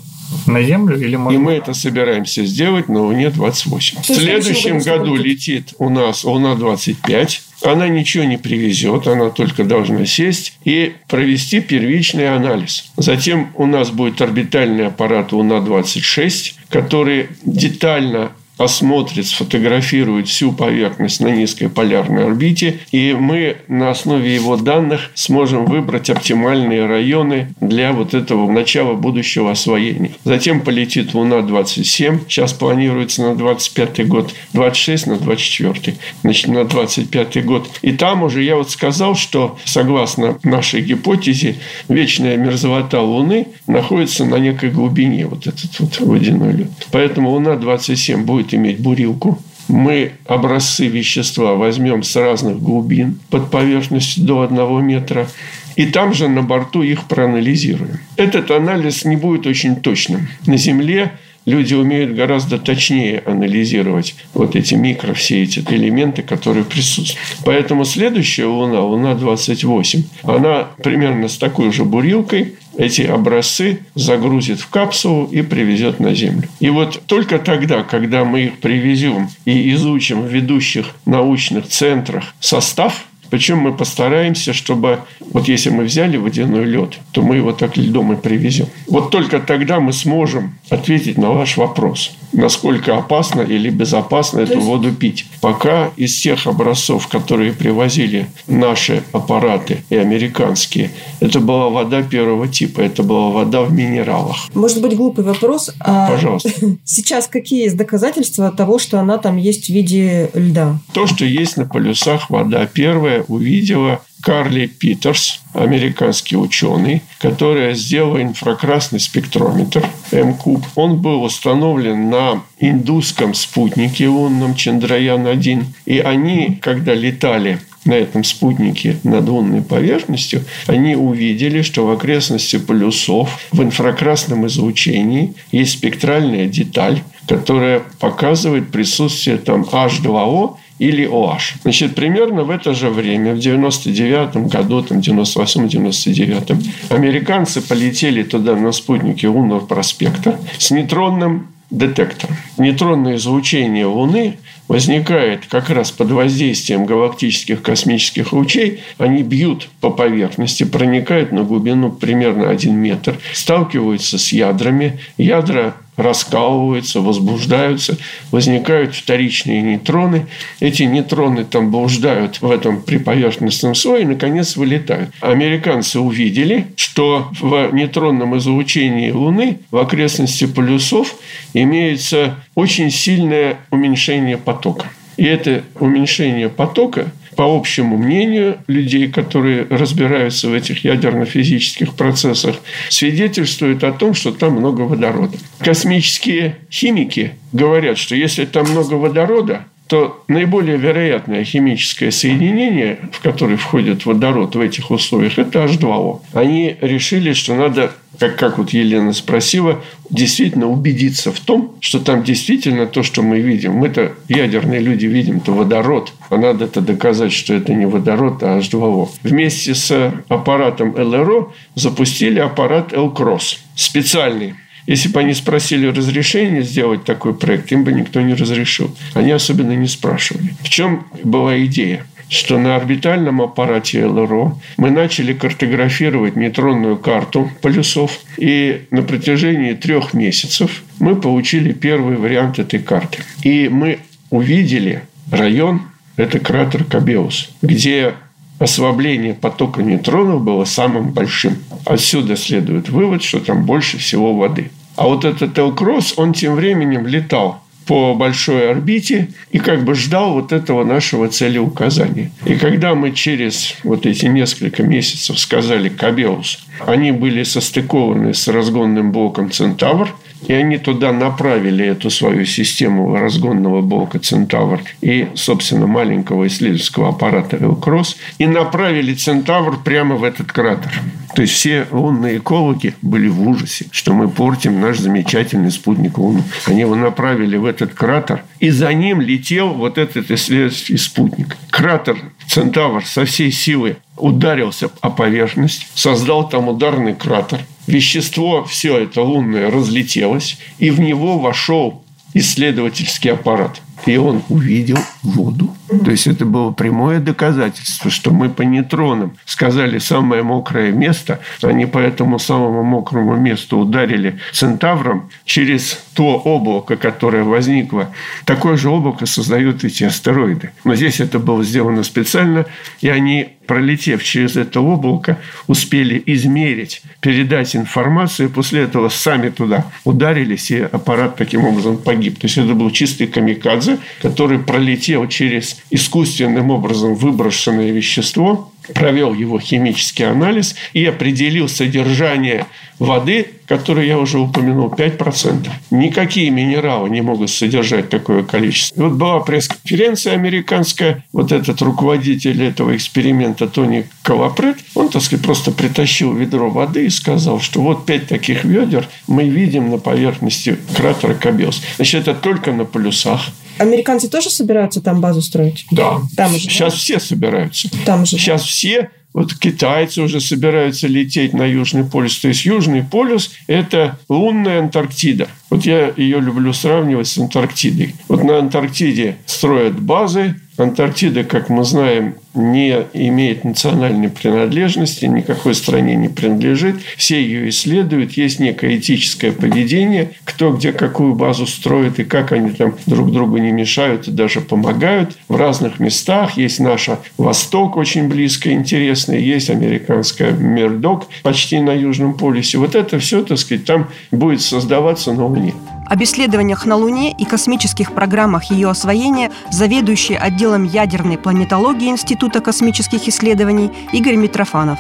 на 0.46 0.62
Землю 0.62 1.00
или 1.00 1.16
можно... 1.16 1.36
И 1.36 1.40
мы 1.40 1.54
это 1.54 1.74
собираемся 1.74 2.46
сделать 2.46 2.90
на 2.90 3.02
Луне-28. 3.02 4.02
В 4.02 4.06
следующем 4.06 4.80
году 4.80 5.16
летит 5.16 5.74
у 5.78 5.90
нас 5.90 6.24
Луна-25. 6.24 7.40
Она 7.64 7.88
ничего 7.88 8.24
не 8.24 8.38
привезет, 8.38 9.08
она 9.08 9.30
только 9.30 9.64
должна 9.64 10.06
сесть 10.06 10.58
и 10.64 10.94
провести 11.08 11.60
первичный 11.60 12.34
анализ. 12.36 12.92
Затем 12.98 13.52
у 13.56 13.66
нас 13.66 13.90
будет 13.90 14.22
орбитальный 14.22 14.88
аппарат 14.88 15.32
Луна-26, 15.32 16.54
который 16.70 17.30
детально 17.44 18.32
осмотрит, 18.58 19.28
сфотографирует 19.28 20.28
всю 20.28 20.52
поверхность 20.52 21.20
на 21.20 21.28
низкой 21.28 21.70
полярной 21.70 22.26
орбите, 22.26 22.80
и 22.92 23.14
мы 23.14 23.58
на 23.68 23.92
основе 23.92 24.34
его 24.34 24.58
данных 24.58 25.12
сможем 25.14 25.66
выбрать 25.66 26.10
оптимальные 26.10 26.86
районы 26.86 27.54
для 27.62 27.94
вот 27.94 28.14
этого 28.14 28.50
начала 28.52 28.94
будущего 28.94 29.52
освоения. 29.52 30.12
Затем 30.24 30.62
полетит 30.62 31.14
Луна-27, 31.14 32.22
сейчас 32.28 32.54
планируется 32.54 33.22
на 33.22 33.36
25 33.36 34.08
год, 34.08 34.34
26 34.54 35.08
на 35.08 35.18
24, 35.18 35.98
значит, 36.24 36.48
на 36.48 36.64
25 36.66 37.46
год. 37.46 37.70
И 37.82 37.92
там 37.92 38.24
уже 38.24 38.44
я 38.44 38.56
вот 38.56 38.72
сказал, 38.72 39.16
что 39.16 39.58
согласно 39.66 40.40
нашей 40.44 40.82
гипотезе, 40.82 41.58
вечная 41.88 42.38
мерзлота 42.38 43.02
Луны 43.02 43.48
находится 43.68 44.26
на 44.26 44.36
некой 44.36 44.72
глубине, 44.72 45.28
вот 45.28 45.48
этот 45.48 45.80
вот 45.80 46.00
водяной 46.00 46.54
лед. 46.54 46.72
Поэтому 46.92 47.32
Луна-27 47.32 48.24
будет 48.24 48.47
будет 48.48 48.54
иметь 48.54 48.80
бурилку. 48.80 49.40
Мы 49.68 50.14
образцы 50.26 50.88
вещества 50.88 51.56
возьмем 51.56 52.04
с 52.04 52.16
разных 52.16 52.62
глубин 52.62 53.20
под 53.30 53.52
поверхностью 53.52 54.24
до 54.24 54.42
одного 54.42 54.80
метра 54.80 55.28
и 55.76 55.86
там 55.86 56.14
же 56.14 56.30
на 56.30 56.42
борту 56.42 56.84
их 56.84 57.04
проанализируем. 57.04 58.00
Этот 58.16 58.50
анализ 58.52 59.06
не 59.06 59.18
будет 59.18 59.46
очень 59.46 59.76
точным. 59.76 60.30
На 60.46 60.58
Земле 60.58 61.12
люди 61.46 61.74
умеют 61.74 62.16
гораздо 62.16 62.58
точнее 62.58 63.22
анализировать 63.26 64.16
вот 64.34 64.56
эти 64.56 64.76
микро, 64.76 65.14
все 65.14 65.44
эти 65.44 65.60
элементы, 65.60 66.22
которые 66.22 66.64
присутствуют. 66.64 67.20
Поэтому 67.44 67.84
следующая 67.84 68.46
Луна, 68.46 68.82
Луна-28, 68.82 70.04
она 70.24 70.68
примерно 70.82 71.28
с 71.28 71.38
такой 71.38 71.72
же 71.72 71.84
бурилкой, 71.84 72.56
эти 72.78 73.02
образцы 73.02 73.80
загрузит 73.96 74.60
в 74.60 74.70
капсулу 74.70 75.26
и 75.26 75.42
привезет 75.42 76.00
на 76.00 76.14
Землю. 76.14 76.48
И 76.60 76.70
вот 76.70 77.02
только 77.08 77.40
тогда, 77.40 77.84
когда 77.84 78.24
мы 78.24 78.42
их 78.44 78.60
привезем 78.60 79.30
и 79.46 79.74
изучим 79.74 80.22
в 80.22 80.28
ведущих 80.28 80.88
научных 81.06 81.68
центрах 81.68 82.36
состав 82.40 83.06
причем 83.30 83.60
мы 83.60 83.74
постараемся, 83.74 84.54
чтобы 84.54 85.00
вот 85.20 85.48
если 85.48 85.70
мы 85.70 85.84
взяли 85.84 86.18
водяной 86.18 86.66
лед, 86.66 86.98
то 87.12 87.22
мы 87.22 87.36
его 87.36 87.52
так 87.52 87.78
льдом 87.78 88.14
и 88.14 88.16
привезем. 88.16 88.68
Вот 88.88 89.12
только 89.12 89.40
тогда 89.40 89.80
мы 89.80 89.94
сможем 89.94 90.58
ответить 90.70 91.18
на 91.18 91.32
ваш 91.32 91.58
вопрос, 91.58 92.16
насколько 92.38 92.96
опасно 92.96 93.42
или 93.42 93.70
безопасно 93.70 94.40
эту 94.40 94.62
воду 94.62 94.94
пить. 94.94 95.26
Пока 95.42 95.92
из 95.98 96.20
тех 96.22 96.48
образцов, 96.48 97.08
которые 97.08 97.52
привозили 97.52 98.30
наши 98.48 99.04
аппараты 99.12 99.84
и 99.90 99.98
американские, 99.98 100.92
это 101.20 101.40
была 101.40 101.70
вода 101.70 102.02
первого 102.04 102.48
типа, 102.48 102.82
это 102.82 103.04
была 103.04 103.30
вода 103.30 103.64
в 103.64 103.74
минералах. 103.74 104.38
Может 104.54 104.82
быть, 104.82 104.96
глупый 104.96 105.26
вопрос. 105.26 105.72
А 105.80 106.08
Пожалуйста. 106.08 106.50
Сейчас 106.86 107.28
какие 107.28 107.64
есть 107.64 107.76
доказательства 107.76 108.52
того, 108.52 108.80
что 108.80 109.00
она 109.00 109.18
там 109.18 109.38
есть 109.38 109.66
в 109.66 109.70
виде 109.70 110.30
льда? 110.34 110.80
То, 110.94 111.08
что 111.08 111.26
есть 111.26 111.58
на 111.58 111.66
полюсах 111.66 112.30
вода 112.30 112.66
первая, 112.68 113.24
увидела 113.28 114.02
Карли 114.28 114.66
Питерс, 114.66 115.40
американский 115.54 116.36
ученый, 116.36 117.02
которая 117.22 117.74
сделала 117.76 118.22
инфракрасный 118.22 119.00
спектрометр 119.00 119.88
МКУБ. 120.12 120.66
Он 120.76 120.98
был 120.98 121.24
установлен 121.24 122.10
на 122.10 122.44
индусском 122.60 123.34
спутнике 123.34 124.10
лунном 124.10 124.54
Чандраян-1. 124.54 125.64
И 125.86 126.00
они, 126.00 126.60
когда 126.62 126.94
летали 126.94 127.60
на 127.86 127.94
этом 127.94 128.26
спутнике 128.26 128.98
над 129.04 129.30
лунной 129.30 129.62
поверхностью, 129.62 130.44
они 130.66 130.98
увидели, 130.98 131.62
что 131.62 131.88
в 131.88 131.92
окрестности 131.92 132.60
полюсов 132.60 133.30
в 133.54 133.64
инфракрасном 133.64 134.46
излучении 134.48 135.36
есть 135.54 135.72
спектральная 135.72 136.48
деталь, 136.48 137.02
которая 137.30 137.82
показывает 138.00 138.72
присутствие 138.72 139.38
там 139.38 139.62
H2O 139.62 140.58
или 140.80 141.08
OH. 141.08 141.62
Значит, 141.64 141.96
примерно 141.96 142.44
в 142.44 142.50
это 142.50 142.74
же 142.74 142.90
время, 142.90 143.34
в 143.34 143.40
99 143.40 144.50
году, 144.50 144.82
там, 144.84 145.00
98-99, 145.00 146.64
американцы 146.90 147.62
полетели 147.62 148.24
туда 148.24 148.56
на 148.56 148.72
спутнике 148.72 149.28
лунного 149.28 149.66
проспекта 149.66 150.40
с 150.58 150.72
нейтронным 150.72 151.48
детектором. 151.70 152.36
Нейтронное 152.58 153.16
излучение 153.16 153.86
Луны 153.86 154.38
возникает 154.68 155.46
как 155.48 155.70
раз 155.70 155.92
под 155.92 156.12
воздействием 156.12 156.86
галактических 156.86 157.62
космических 157.62 158.34
лучей. 158.34 158.82
Они 158.98 159.24
бьют 159.24 159.70
по 159.82 159.90
поверхности, 159.90 160.64
проникают 160.64 161.32
на 161.32 161.44
глубину 161.44 161.92
примерно 161.92 162.50
1 162.50 162.74
метр, 162.74 163.18
сталкиваются 163.34 164.18
с 164.18 164.32
ядрами. 164.32 165.00
Ядра 165.18 165.76
раскалываются, 165.98 167.02
возбуждаются, 167.02 167.98
возникают 168.32 168.96
вторичные 168.96 169.62
нейтроны. 169.62 170.28
Эти 170.60 170.84
нейтроны 170.84 171.44
там 171.44 171.72
блуждают 171.72 172.42
в 172.42 172.50
этом 172.50 172.82
приповерхностном 172.82 173.76
слое 173.76 174.04
и, 174.04 174.06
наконец, 174.06 174.56
вылетают. 174.56 175.10
Американцы 175.20 176.00
увидели, 176.00 176.68
что 176.76 177.30
в 177.42 177.72
нейтронном 177.74 178.38
излучении 178.38 179.12
Луны 179.12 179.60
в 179.72 179.78
окрестности 179.78 180.46
полюсов 180.46 181.16
имеется 181.54 182.36
очень 182.56 182.92
сильное 182.92 183.58
уменьшение 183.72 184.38
потока. 184.38 184.86
И 185.18 185.26
это 185.26 185.64
уменьшение 185.80 186.48
потока 186.48 187.12
по 187.38 187.44
общему 187.56 187.98
мнению 187.98 188.58
людей, 188.68 189.10
которые 189.10 189.68
разбираются 189.70 190.50
в 190.50 190.54
этих 190.54 190.84
ядерно-физических 190.84 191.94
процессах, 191.94 192.56
свидетельствует 192.90 193.84
о 193.84 193.92
том, 193.94 194.16
что 194.16 194.32
там 194.32 194.54
много 194.54 194.82
водорода. 194.82 195.38
Космические 195.60 196.58
химики 196.72 197.36
говорят, 197.54 198.00
что 198.00 198.16
если 198.16 198.46
там 198.46 198.68
много 198.72 198.96
водорода, 198.96 199.66
то 199.88 200.24
наиболее 200.28 200.78
вероятное 200.78 201.44
химическое 201.44 202.12
соединение, 202.12 203.00
в 203.12 203.22
которое 203.22 203.58
входит 203.58 204.06
водород 204.06 204.56
в 204.56 204.60
этих 204.60 204.92
условиях, 204.92 205.40
это 205.40 205.64
H2O. 205.64 206.22
Они 206.34 206.76
решили, 206.82 207.34
что 207.34 207.56
надо, 207.56 207.92
как, 208.20 208.36
как 208.36 208.58
вот 208.58 208.72
Елена 208.72 209.14
спросила, 209.14 209.82
действительно 210.10 210.68
убедиться 210.68 211.32
в 211.32 211.40
том, 211.40 211.76
что 211.80 212.00
там 212.00 212.24
действительно 212.24 212.86
то, 212.86 213.02
что 213.04 213.24
мы 213.24 213.40
видим. 213.40 213.74
Мы-то, 213.74 214.14
ядерные 214.28 214.80
люди, 214.80 215.06
видим 215.06 215.40
то 215.40 215.54
водород, 215.54 216.14
а 216.30 216.38
надо 216.38 216.66
это 216.66 216.82
доказать, 216.82 217.32
что 217.32 217.54
это 217.54 217.74
не 217.74 217.86
водород, 217.86 218.44
а 218.44 218.60
H2O. 218.60 219.10
Вместе 219.24 219.74
с 219.74 220.14
аппаратом 220.28 220.96
ЛРО 220.98 221.54
запустили 221.76 222.40
аппарат 222.40 222.92
L-Cross, 222.94 223.60
специальный 223.76 224.56
если 224.88 225.10
бы 225.10 225.20
они 225.20 225.34
спросили 225.34 225.88
разрешения 225.88 226.64
сделать 226.64 227.04
такой 227.04 227.34
проект, 227.34 227.72
им 227.72 227.84
бы 227.84 227.92
никто 227.92 228.22
не 228.22 228.34
разрешил. 228.34 228.96
Они 229.14 229.32
особенно 229.32 229.74
не 229.74 229.88
спрашивали. 229.88 230.56
В 230.64 230.70
чем 230.70 231.06
была 231.24 231.64
идея? 231.66 232.06
что 232.30 232.58
на 232.60 232.76
орбитальном 232.76 233.42
аппарате 233.42 234.06
ЛРО 234.06 234.60
мы 234.76 234.92
начали 234.92 235.34
картографировать 235.34 236.36
нейтронную 236.36 236.98
карту 236.98 237.50
полюсов, 237.62 238.20
и 238.38 238.86
на 238.92 239.02
протяжении 239.02 239.74
трех 239.74 240.14
месяцев 240.14 240.84
мы 241.00 241.16
получили 241.16 241.72
первый 241.72 242.18
вариант 242.18 242.60
этой 242.60 242.80
карты. 242.80 243.20
И 243.44 243.70
мы 243.70 244.00
увидели 244.30 245.04
район, 245.32 245.84
это 246.18 246.40
кратер 246.40 246.84
Кабеус, 246.84 247.52
где 247.62 248.14
ослабление 248.60 249.34
потока 249.34 249.84
нейтронов 249.84 250.44
было 250.44 250.66
самым 250.66 251.12
большим. 251.12 251.58
Отсюда 251.86 252.36
следует 252.36 252.90
вывод, 252.90 253.24
что 253.24 253.40
там 253.40 253.66
больше 253.66 253.98
всего 253.98 254.34
воды. 254.34 254.72
А 254.96 255.08
вот 255.08 255.26
этот 255.26 255.58
Элкросс, 255.58 256.16
он 256.18 256.34
тем 256.34 256.56
временем 256.56 257.06
летал 257.06 257.62
по 257.86 258.14
большой 258.14 258.70
орбите 258.70 259.30
и 259.52 259.60
как 259.60 259.86
бы 259.86 259.96
ждал 259.96 260.34
вот 260.34 260.52
этого 260.52 260.84
нашего 260.84 261.30
целеуказания. 261.30 262.32
И 262.46 262.56
когда 262.56 262.94
мы 262.96 263.14
через 263.14 263.76
вот 263.84 264.06
эти 264.06 264.26
несколько 264.26 264.84
месяцев 264.84 265.40
сказали 265.40 265.88
Кабеус, 265.88 266.60
они 266.86 267.12
были 267.12 267.44
состыкованы 267.44 268.34
с 268.34 268.48
разгонным 268.50 269.12
блоком 269.12 269.52
«Центавр», 269.52 270.14
и 270.46 270.54
они 270.54 270.78
туда 270.78 271.12
направили 271.12 271.86
эту 271.86 272.10
свою 272.10 272.46
систему 272.46 273.16
разгонного 273.16 273.82
блока 273.82 274.20
«Центавр» 274.20 274.82
и, 275.02 275.28
собственно, 275.36 275.88
маленького 275.88 276.48
исследовательского 276.48 277.10
аппарата 277.10 277.58
«Элкросс», 277.58 278.18
и 278.38 278.46
направили 278.46 279.14
«Центавр» 279.14 279.78
прямо 279.84 280.16
в 280.16 280.24
этот 280.24 280.52
кратер. 280.52 280.92
То 281.36 281.42
есть 281.42 281.54
все 281.54 281.88
лунные 281.92 282.38
экологи 282.38 282.96
были 283.02 283.28
в 283.28 283.48
ужасе, 283.48 283.86
что 283.92 284.14
мы 284.14 284.28
портим 284.28 284.80
наш 284.82 284.98
замечательный 284.98 285.72
спутник 285.72 286.18
Луну. 286.18 286.44
Они 286.66 286.82
его 286.82 286.96
направили 286.96 287.58
в 287.58 287.66
этот 287.66 287.94
кратер, 287.94 288.44
и 288.60 288.70
за 288.70 288.92
ним 288.94 289.22
летел 289.22 289.70
вот 289.70 289.98
этот 289.98 290.32
исследовательский 290.32 290.98
спутник. 290.98 291.58
Кратер 291.70 292.18
Центавр 292.48 293.06
со 293.06 293.26
всей 293.26 293.52
силы 293.52 293.98
ударился 294.16 294.90
о 295.02 295.10
поверхность, 295.10 295.88
создал 295.94 296.50
там 296.50 296.70
ударный 296.70 297.14
кратер. 297.14 297.60
Вещество, 297.88 298.66
все 298.66 298.98
это 298.98 299.22
лунное, 299.22 299.72
разлетелось, 299.72 300.60
и 300.78 300.90
в 300.90 301.00
него 301.00 301.40
вошел 301.40 302.04
исследовательский 302.34 303.32
аппарат. 303.32 303.82
И 304.06 304.16
он 304.18 304.44
увидел 304.50 305.00
воду. 305.24 305.76
То 306.06 306.12
есть 306.12 306.28
это 306.28 306.46
было 306.46 306.72
прямое 306.72 307.20
доказательство, 307.20 308.12
что 308.12 308.32
мы 308.32 308.50
по 308.50 308.62
нейтронам 308.62 309.36
сказали 309.46 309.98
самое 309.98 310.44
мокрое 310.44 310.92
место, 310.92 311.40
они 311.62 311.86
по 311.86 311.98
этому 311.98 312.40
самому 312.40 312.84
мокрому 312.84 313.36
месту 313.36 313.80
ударили 313.80 314.40
центавром 314.54 315.30
через 315.46 316.00
то 316.14 316.36
облако, 316.36 316.96
которое 316.96 317.44
возникло. 317.44 318.12
Такое 318.46 318.78
же 318.78 318.90
облако 318.90 319.26
создают 319.26 319.84
эти 319.84 320.04
астероиды. 320.04 320.72
Но 320.84 320.96
здесь 320.96 321.20
это 321.20 321.40
было 321.40 321.64
сделано 321.64 322.04
специально, 322.04 322.66
и 323.02 323.10
они 323.10 323.57
пролетев 323.68 324.24
через 324.24 324.56
это 324.56 324.82
облако, 324.82 325.38
успели 325.68 326.22
измерить, 326.26 327.02
передать 327.20 327.76
информацию, 327.76 328.50
и 328.50 328.52
после 328.52 328.82
этого 328.82 329.10
сами 329.10 329.50
туда 329.50 329.86
ударились, 330.06 330.72
и 330.72 330.80
аппарат 330.80 331.36
таким 331.36 331.66
образом 331.66 331.98
погиб. 331.98 332.40
То 332.40 332.48
есть 332.48 332.58
это 332.58 332.74
был 332.74 332.90
чистый 332.92 333.28
камикадзе, 333.28 334.00
который 334.22 334.60
пролетел 334.60 335.28
через 335.28 335.78
искусственным 335.92 336.72
образом 336.72 337.16
выброшенное 337.16 337.92
вещество, 337.92 338.72
провел 338.94 339.34
его 339.34 339.60
химический 339.60 340.30
анализ 340.30 340.76
и 340.94 341.06
определил 341.06 341.68
содержание 341.70 342.66
воды, 343.00 343.48
которую 343.68 344.08
я 344.08 344.18
уже 344.18 344.40
упомянул, 344.40 344.90
5%. 344.90 345.70
Никакие 345.92 346.50
минералы 346.50 347.10
не 347.10 347.22
могут 347.22 347.50
содержать 347.50 348.10
такое 348.10 348.44
количество. 348.44 349.00
И 349.00 349.04
вот 349.04 349.14
была 349.14 349.40
пресс-конференция 349.40 350.34
американская, 350.34 351.24
вот 351.32 351.52
этот 351.52 351.82
руководитель 351.82 352.64
этого 352.64 352.96
эксперимента 352.96 353.68
Тони 353.68 354.08
Калапрет, 354.24 354.78
он, 354.96 355.10
так 355.10 355.22
сказать, 355.22 355.46
просто 355.46 355.72
притащил 355.72 356.34
ведро 356.34 356.70
воды 356.70 357.06
и 357.06 357.10
сказал, 357.10 357.60
что 357.60 357.82
вот 357.82 358.06
пять 358.06 358.28
таких 358.28 358.64
ведер 358.64 359.08
мы 359.28 359.48
видим 359.48 359.90
на 359.90 359.98
поверхности 359.98 360.78
кратера 360.96 361.34
Кабелс. 361.34 361.82
Значит, 361.98 362.28
это 362.28 362.34
только 362.34 362.72
на 362.72 362.86
полюсах. 362.86 363.42
Американцы 363.78 364.30
тоже 364.30 364.50
собираются 364.50 365.02
там 365.02 365.22
базу 365.22 365.42
строить? 365.42 365.86
Да. 365.92 366.22
Там 366.36 366.54
уже, 366.56 366.64
Сейчас 366.64 366.94
да? 366.94 367.00
все 367.00 367.20
собираются. 367.20 367.90
Там 368.06 368.26
же. 368.26 368.38
Сейчас 368.38 368.64
все 368.64 369.10
вот 369.38 369.54
китайцы 369.54 370.24
уже 370.24 370.42
собираются 370.42 371.08
лететь 371.08 371.54
на 371.54 371.64
Южный 371.64 372.04
полюс. 372.04 372.40
То 372.40 372.48
есть 372.48 372.66
Южный 372.66 373.04
полюс– 373.04 373.52
это 373.68 374.18
лунная 374.30 374.80
Антарктида. 374.80 375.48
Вот 375.70 375.86
я 375.86 376.12
ее 376.18 376.40
люблю 376.40 376.74
сравнивать 376.74 377.28
с 377.28 377.38
Антарктидой. 377.38 378.16
Вот 378.28 378.44
на 378.44 378.58
Антарктиде 378.58 379.38
строят 379.46 380.00
базы, 380.00 380.56
Антарктида, 380.78 381.44
как 381.44 381.70
мы 381.70 381.84
знаем, 381.84 382.36
не 382.54 383.06
имеет 383.14 383.64
национальной 383.64 384.30
принадлежности, 384.30 385.26
никакой 385.26 385.76
стране 385.76 386.16
не 386.16 386.30
принадлежит. 386.30 386.98
Все 387.18 387.42
ее 387.42 387.70
исследуют, 387.70 388.34
есть 388.34 388.60
некое 388.60 388.98
этическое 388.98 389.52
поведение, 389.52 390.32
кто 390.44 390.72
где 390.72 390.92
какую 390.92 391.36
базу 391.36 391.68
строит 391.68 392.20
и 392.20 392.24
как 392.24 392.52
они 392.52 392.72
там 392.72 392.96
друг 393.06 393.32
другу 393.32 393.58
не 393.58 393.72
мешают 393.72 394.28
и 394.28 394.32
даже 394.32 394.62
помогают. 394.62 395.38
В 395.48 395.56
разных 395.56 396.00
местах 396.00 396.58
есть 396.58 396.80
наша 396.80 397.20
Восток 397.38 397.98
очень 397.98 398.28
близко, 398.28 398.72
интересная, 398.72 399.40
есть 399.40 399.70
американская 399.70 400.52
Мердок 400.52 401.28
почти 401.44 401.80
на 401.80 401.92
Южном 401.92 402.36
полюсе. 402.36 402.78
Вот 402.78 402.96
это 402.96 403.20
все, 403.20 403.44
так 403.44 403.58
сказать, 403.58 403.86
там 403.86 404.10
будет 404.32 404.62
создаваться 404.62 405.34
на 405.34 405.46
Луне. 405.46 405.74
Об 406.10 406.24
исследованиях 406.24 406.86
на 406.86 406.96
Луне 406.96 407.34
и 407.34 407.44
космических 407.44 408.14
программах 408.14 408.72
ее 408.72 408.90
освоения 408.90 409.52
заведующий 409.70 410.36
отделом 410.36 410.86
ядерной 410.86 411.38
планетологии 411.38 412.08
Института 412.08 412.62
космических 412.62 413.28
исследований 413.28 413.92
Игорь 414.14 414.38
Митрофанов. 414.38 415.00